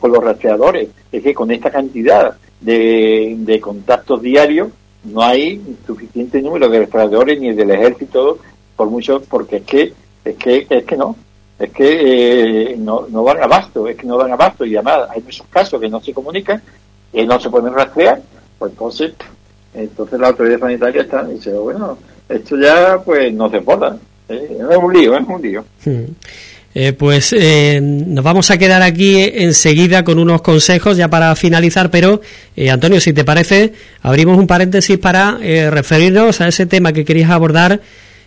[0.00, 0.88] con los rastreadores.
[1.12, 4.68] Es que con esta cantidad de, de contactos diarios
[5.04, 8.38] no hay suficiente número de rastreadores ni del ejército,
[8.76, 9.92] por mucho, porque es que,
[10.24, 11.16] es que, es que no.
[11.58, 15.22] es que eh, no, no dan abasto, es que no dan abasto y además hay
[15.22, 16.62] muchos casos que no se comunican,
[17.14, 18.20] y no se pueden rastrear,
[18.58, 19.14] pues entonces,
[19.72, 21.96] entonces la autoridad sanitaria está y dice, bueno,
[22.28, 23.96] esto ya pues no se puede
[24.28, 24.48] ¿eh?
[24.70, 25.64] es un lío, es un lío.
[25.84, 26.04] Hmm.
[26.76, 31.88] Eh, pues eh, nos vamos a quedar aquí enseguida con unos consejos ya para finalizar,
[31.88, 32.20] pero
[32.68, 33.72] Antonio, si te parece,
[34.02, 35.38] abrimos un paréntesis para
[35.70, 37.80] referirnos a ese tema que querías abordar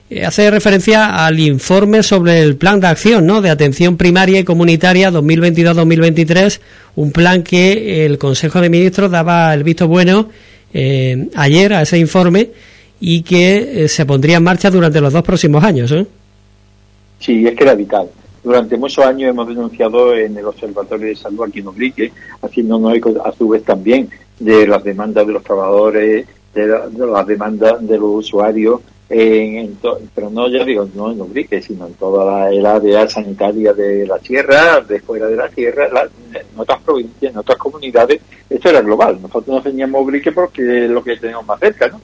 [0.10, 3.42] eh, hace referencia al informe sobre el plan de acción ¿no?
[3.42, 6.62] de atención primaria y comunitaria 2022-2023,
[6.96, 10.30] un plan que el Consejo de Ministros daba el visto bueno
[10.74, 12.52] eh, ayer a ese informe
[13.00, 15.92] y que eh, se pondría en marcha durante los dos próximos años.
[15.92, 16.06] ¿eh?
[17.20, 18.10] Sí, es que era vital.
[18.44, 23.14] Durante muchos años hemos denunciado en el Observatorio de Salud aquí en Oblique, haciéndonos eco
[23.24, 28.26] a su vez también de las demandas de los trabajadores, de, las demandas de los
[28.26, 29.78] usuarios en,
[30.14, 34.20] pero no ya digo no en Ubrique sino en toda la, área sanitaria de la
[34.20, 35.88] tierra de fuera de la tierra
[36.34, 38.20] en otras provincias en otras comunidades
[38.50, 42.02] esto era global nosotros no teníamos Ubrique porque es lo que tenemos más cerca ¿no?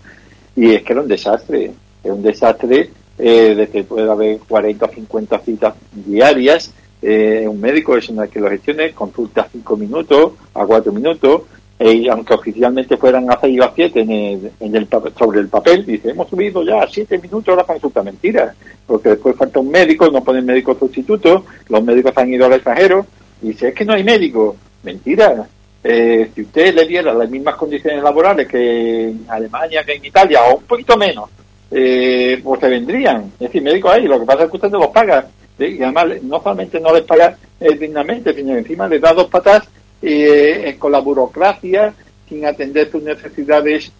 [0.56, 1.72] Y es que era un desastre
[2.04, 7.60] es un desastre eh, de que puede haber 40 o 50 citas diarias eh, un
[7.60, 11.44] médico es una que lo gestione consulta a 5 minutos a 4 minutos
[11.80, 14.88] y aunque oficialmente fueran a 6 o a 7 en el, en el,
[15.18, 18.04] sobre el papel, dice, hemos subido ya a 7 minutos la consulta.
[18.04, 18.54] Mentira,
[18.86, 23.06] porque después falta un médico, no ponen médico sustituto, los médicos han ido al extranjero,
[23.42, 24.56] y dice, es que no hay médico.
[24.84, 25.48] Mentira.
[25.84, 30.42] Eh, si usted le diera las mismas condiciones laborales que en Alemania, que en Italia,
[30.46, 31.30] o un poquito menos,
[31.72, 33.32] eh, pues se vendrían.
[33.34, 35.28] Es decir, médicos hay, lo que pasa es que usted no los paga.
[35.60, 39.68] Y además, no solamente no les paga eh, dignamente, sino encima les da dos patas
[40.02, 41.94] eh, con la burocracia,
[42.28, 43.92] sin atender sus necesidades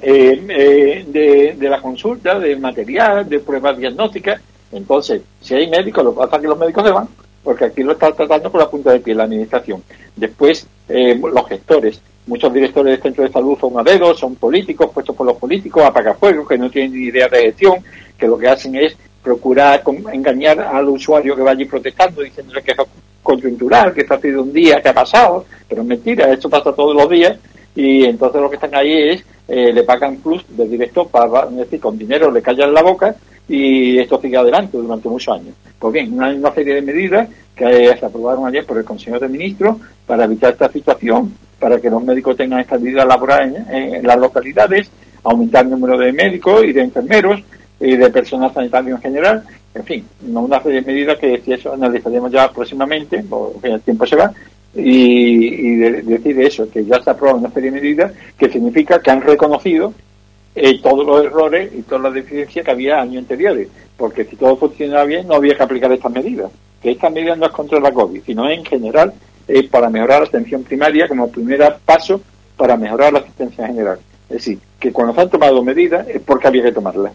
[0.00, 4.40] eh, eh, de, de, la consulta, de material, de pruebas diagnósticas.
[4.70, 7.08] Entonces, si hay médicos, lo que pasa es que los médicos se van,
[7.42, 9.82] porque aquí lo está tratando por la punta de pie la administración.
[10.16, 12.00] Después, los gestores.
[12.26, 16.46] Muchos directores de centros de salud son adedos, son políticos, puestos por los políticos, apagafuegos,
[16.46, 17.76] que no tienen ni idea de gestión,
[18.18, 19.82] que lo que hacen es procurar
[20.12, 22.74] engañar al usuario que va allí protestando, diciéndole que
[23.22, 26.72] coyuntural, que está ha sido un día que ha pasado, pero es mentira, esto pasa
[26.72, 27.38] todos los días
[27.74, 31.56] y entonces lo que están ahí es, eh, le pagan plus de directo, para, es
[31.56, 33.14] decir, con dinero le callan la boca
[33.48, 35.54] y esto sigue adelante durante muchos años.
[35.78, 39.76] Pues bien, una, serie de medidas que se aprobaron ayer por el Consejo de Ministros
[40.06, 44.90] para evitar esta situación, para que los médicos tengan estabilidad laboral en, en las localidades,
[45.24, 47.42] aumentar el número de médicos y de enfermeros
[47.80, 49.44] y de personal sanitario en general,
[49.74, 54.16] en fin, una serie de medidas que si analizaremos ya próximamente, porque el tiempo se
[54.16, 54.32] va,
[54.74, 59.22] y, decir eso, que ya se aprueba una serie de medidas que significa que han
[59.22, 59.92] reconocido
[60.60, 64.56] eh, todos los errores y todas las deficiencias que había años anteriores, porque si todo
[64.56, 66.50] funcionaba bien no había que aplicar estas medidas,
[66.82, 69.12] que estas medidas no es contra la COVID, sino en general
[69.46, 72.20] es para mejorar la atención primaria como primer paso
[72.56, 73.98] para mejorar la asistencia general.
[74.28, 77.12] Es decir, que cuando se han tomado medidas es porque había que tomarlas.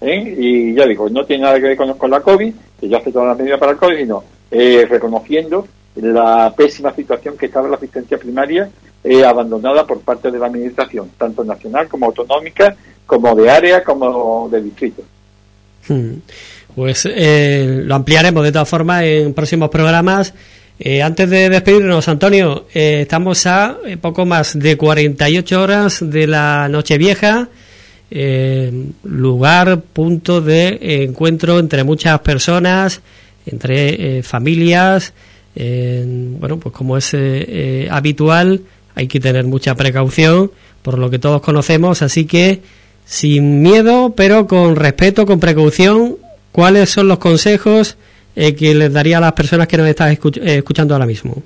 [0.00, 0.34] ¿eh?
[0.38, 3.28] Y ya digo, no tiene nada que ver con, la COVID, que ya hace todas
[3.28, 5.66] las medidas para el COVID, sino eh, reconociendo
[5.96, 8.68] la pésima situación que estaba la asistencia primaria
[9.02, 12.74] eh, abandonada por parte de la Administración, tanto nacional como autonómica,
[13.06, 15.02] como de área, como de distrito.
[15.88, 16.14] Hmm.
[16.74, 20.34] Pues lo ampliaremos de todas formas en próximos programas.
[21.04, 27.48] antes de despedirnos, Antonio, estamos a poco más de 48 horas de la Nochevieja.
[28.16, 28.70] Eh,
[29.02, 33.00] lugar, punto de encuentro entre muchas personas,
[33.44, 34.22] entre
[35.56, 38.60] eh, bueno, pues como es eh, habitual,
[38.94, 40.50] hay que tener mucha precaución,
[40.82, 42.60] por lo que todos conocemos, así que
[43.04, 46.16] sin miedo, pero con respeto, con precaución,
[46.52, 47.96] ¿cuáles son los consejos
[48.34, 51.36] que les daría a las personas que nos están escuchando ahora mismo?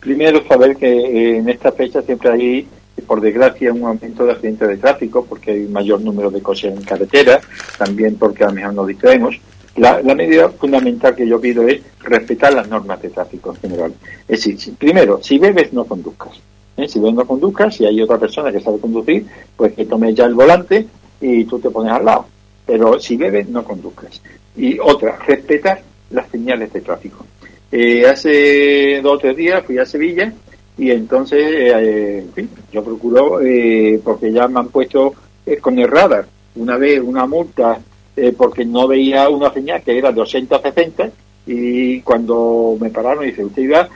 [0.00, 2.68] Primero, saber que en esta fecha siempre hay
[3.06, 6.82] por desgracia, un aumento de accidentes de tráfico porque hay mayor número de coches en
[6.82, 7.40] carretera,
[7.76, 9.36] también porque a lo mejor nos distraemos.
[9.78, 13.94] La, medida fundamental que yo pido es respetar las normas de tráfico en general.
[14.26, 16.40] Es decir, primero, si bebes, no conduzcas.
[16.76, 16.88] ¿eh?
[16.88, 17.74] Si bebes, no conduzcas.
[17.74, 19.26] Si hay otra persona que sabe conducir,
[19.56, 20.86] pues que tome ya el volante
[21.20, 22.26] y tú te pones al lado.
[22.66, 24.20] Pero si bebes, no conduzcas.
[24.56, 27.24] Y otra, respetar las señales de tráfico.
[27.70, 30.32] Eh, hace dos o tres días fui a Sevilla
[30.78, 35.12] y entonces, eh, en fin, yo procuro, eh, porque ya me han puesto
[35.44, 37.78] eh, con el radar una vez una multa
[38.36, 41.10] porque no veía una señal que era 260
[41.46, 43.88] y cuando me pararon dice, usted iba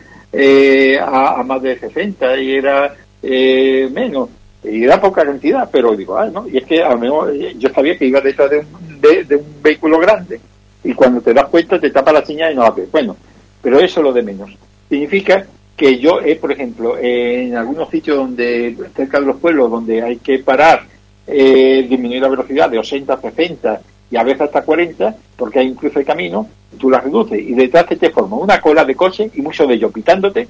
[1.00, 4.28] a, más de 60 y era menos
[4.64, 7.68] y era poca cantidad, pero digo, ah, no, y es que a lo mejor yo
[7.70, 10.40] sabía que iba detrás de un, de, un vehículo grande
[10.84, 12.90] y cuando te das cuenta te tapa la señal y no la ves.
[12.90, 13.16] Bueno,
[13.60, 14.50] pero eso es lo de menos.
[14.88, 15.46] Significa
[15.76, 20.18] que yo, eh, por ejemplo, en algunos sitios donde, cerca de los pueblos, donde hay
[20.18, 20.84] que parar,
[21.26, 23.80] eh, disminuir la velocidad de 80 a 60
[24.12, 26.46] y a veces hasta 40, porque hay un cruce de camino,
[26.78, 29.90] tú la reduces y detrás te forma una cola de coche y muchos de ellos
[29.90, 30.46] pitándote.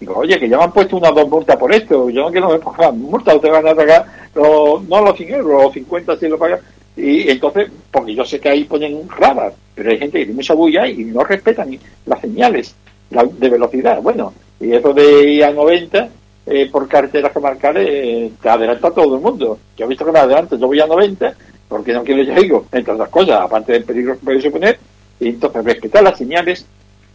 [0.00, 2.48] Digo, oye, que ya me han puesto unas dos multas por esto, yo no quiero
[2.48, 6.28] me pongan multas, te van a pagar los, no los 100 euros, los 50 si
[6.28, 6.60] lo pagan.
[6.96, 10.54] Y entonces, porque yo sé que ahí ponen radar, pero hay gente que tiene mucha
[10.54, 12.74] bulla y no respetan las señales
[13.10, 14.00] de velocidad.
[14.00, 16.08] Bueno, y eso de ir a 90
[16.46, 19.58] eh, por carreteras comarcales eh, te adelanta todo el mundo.
[19.76, 21.36] Yo he visto que me adelanta, yo voy a 90
[21.72, 24.78] porque no quiero digo, entre otras cosas, aparte del peligro que puede suponer,
[25.18, 26.66] y entonces respetar las señales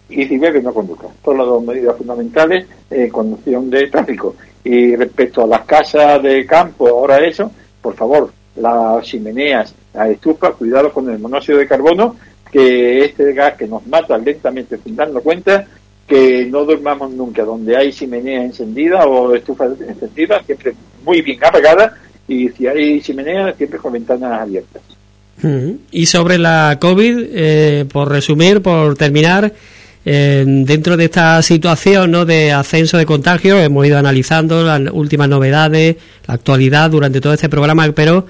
[0.09, 1.07] y si bebe no conduzca.
[1.23, 4.35] Son las dos medidas fundamentales en conducción de tráfico.
[4.63, 7.51] Y respecto a las casas de campo, ahora eso,
[7.81, 12.15] por favor, las chimeneas, las estufas, cuidado con el monóxido de carbono,
[12.51, 15.67] que este gas que nos mata lentamente sin darnos cuenta,
[16.07, 21.91] que no dormamos nunca donde hay chimenea encendida o estufas encendidas, siempre muy bien apagadas
[22.27, 24.81] y si hay chimenea siempre con ventanas abiertas.
[25.91, 29.53] Y sobre la COVID, eh, por resumir, por terminar,
[30.09, 32.23] eh, dentro de esta situación ¿no?
[32.25, 37.49] de ascenso de contagio, hemos ido analizando las últimas novedades, la actualidad durante todo este
[37.49, 38.25] programa, pero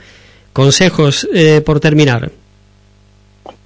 [0.53, 2.31] consejos eh, por terminar.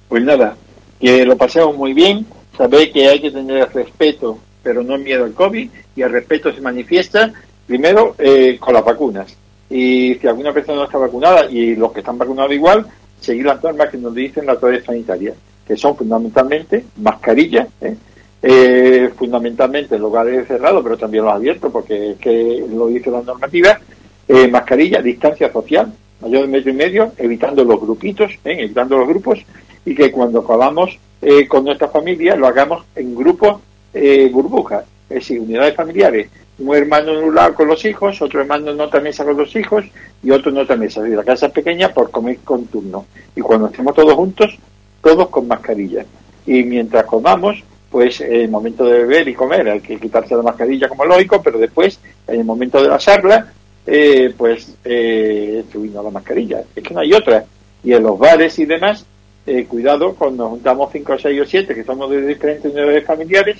[0.08, 0.54] Pues nada,
[1.00, 5.32] que lo pasemos muy bien, sabéis que hay que tener respeto, pero no miedo al
[5.32, 7.32] COVID, y el respeto se manifiesta
[7.66, 9.34] primero eh, con las vacunas.
[9.72, 12.86] Y si alguna persona no está vacunada, y los que están vacunados igual,
[13.18, 15.34] seguir las normas que nos dicen las autoridades sanitarias,
[15.66, 17.96] que son fundamentalmente mascarillas, ¿eh?
[18.42, 23.22] eh, fundamentalmente en lugares cerrados, pero también los abiertos, porque es que lo dice la
[23.22, 23.80] normativa,
[24.28, 28.56] eh, mascarilla, distancia social, mayor de metro y medio, evitando los grupitos, ¿eh?
[28.58, 29.38] evitando los grupos,
[29.86, 33.60] y que cuando acabamos eh, con nuestra familia lo hagamos en grupos
[34.32, 36.28] burbujas, es decir, unidades familiares.
[36.58, 39.54] Un hermano en un lado con los hijos, otro hermano en otra mesa con los
[39.56, 39.84] hijos
[40.22, 41.06] y otro en otra mesa.
[41.06, 43.06] Y la casa es pequeña por comer con turno.
[43.34, 44.56] Y cuando estemos todos juntos,
[45.02, 46.04] todos con mascarilla.
[46.46, 50.42] Y mientras comamos, pues en el momento de beber y comer hay que quitarse la
[50.42, 53.52] mascarilla como lógico, pero después, en el momento de la charla,
[53.86, 56.62] eh, pues eh, la mascarilla.
[56.74, 57.44] Es que no hay otra.
[57.84, 59.04] Y en los bares y demás,
[59.44, 63.58] eh, cuidado cuando juntamos cinco, seis o siete que somos de diferentes unidades familiares,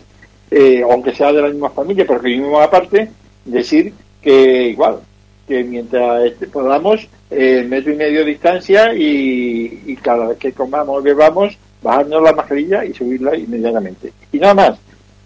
[0.55, 3.09] eh, aunque sea de la misma familia, pero que vivimos aparte,
[3.43, 5.01] decir que igual,
[5.49, 11.03] que mientras podamos, eh, metro y medio de distancia y, cada vez que comamos o
[11.03, 14.13] bebamos, bajarnos la mascarilla y subirla inmediatamente.
[14.31, 14.79] Y nada más.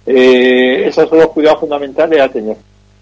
[0.06, 2.56] Eh, esos son los cuidados fundamentales a tener.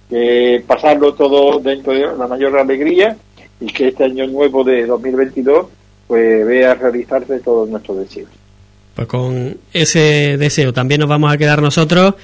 [0.08, 3.14] Que pasarlo todo dentro de la mayor alegría
[3.60, 5.66] y que este año nuevo de 2022
[6.06, 8.30] pues vea realizarse todos nuestros deseos.
[8.94, 12.14] Pues con ese deseo también nos vamos a quedar nosotros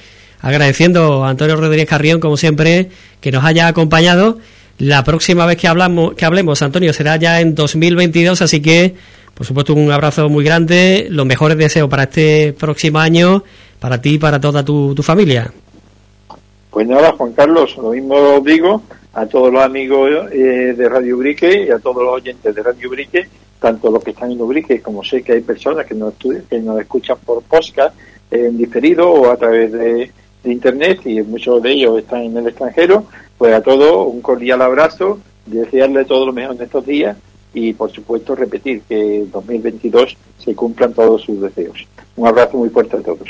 [0.40, 2.88] agradeciendo a Antonio Rodríguez Carrión, como siempre,
[3.20, 4.38] que nos haya acompañado.
[4.78, 8.94] La próxima vez que hablamos, que hablemos, Antonio, será ya en 2022, así que,
[9.34, 13.44] por supuesto, un abrazo muy grande, los mejores deseos para este próximo año,
[13.78, 15.52] para ti y para toda tu, familia.
[16.70, 21.66] Pues nada, Juan Carlos, lo mismo digo a todos los amigos eh, de Radio Brique
[21.66, 23.28] y a todos los oyentes de Radio Brique
[23.60, 26.80] tanto los que están en Ubrique como sé que hay personas que nos, que nos
[26.80, 27.94] escuchan por podcast
[28.30, 30.10] en diferido o a través de,
[30.42, 33.04] internet y muchos de ellos están en el extranjero,
[33.36, 37.14] pues a todos un cordial abrazo, desearle todo lo mejor en estos días
[37.52, 41.86] y por supuesto repetir que 2022 se cumplan todos sus deseos.
[42.16, 43.28] Un abrazo muy fuerte a todos.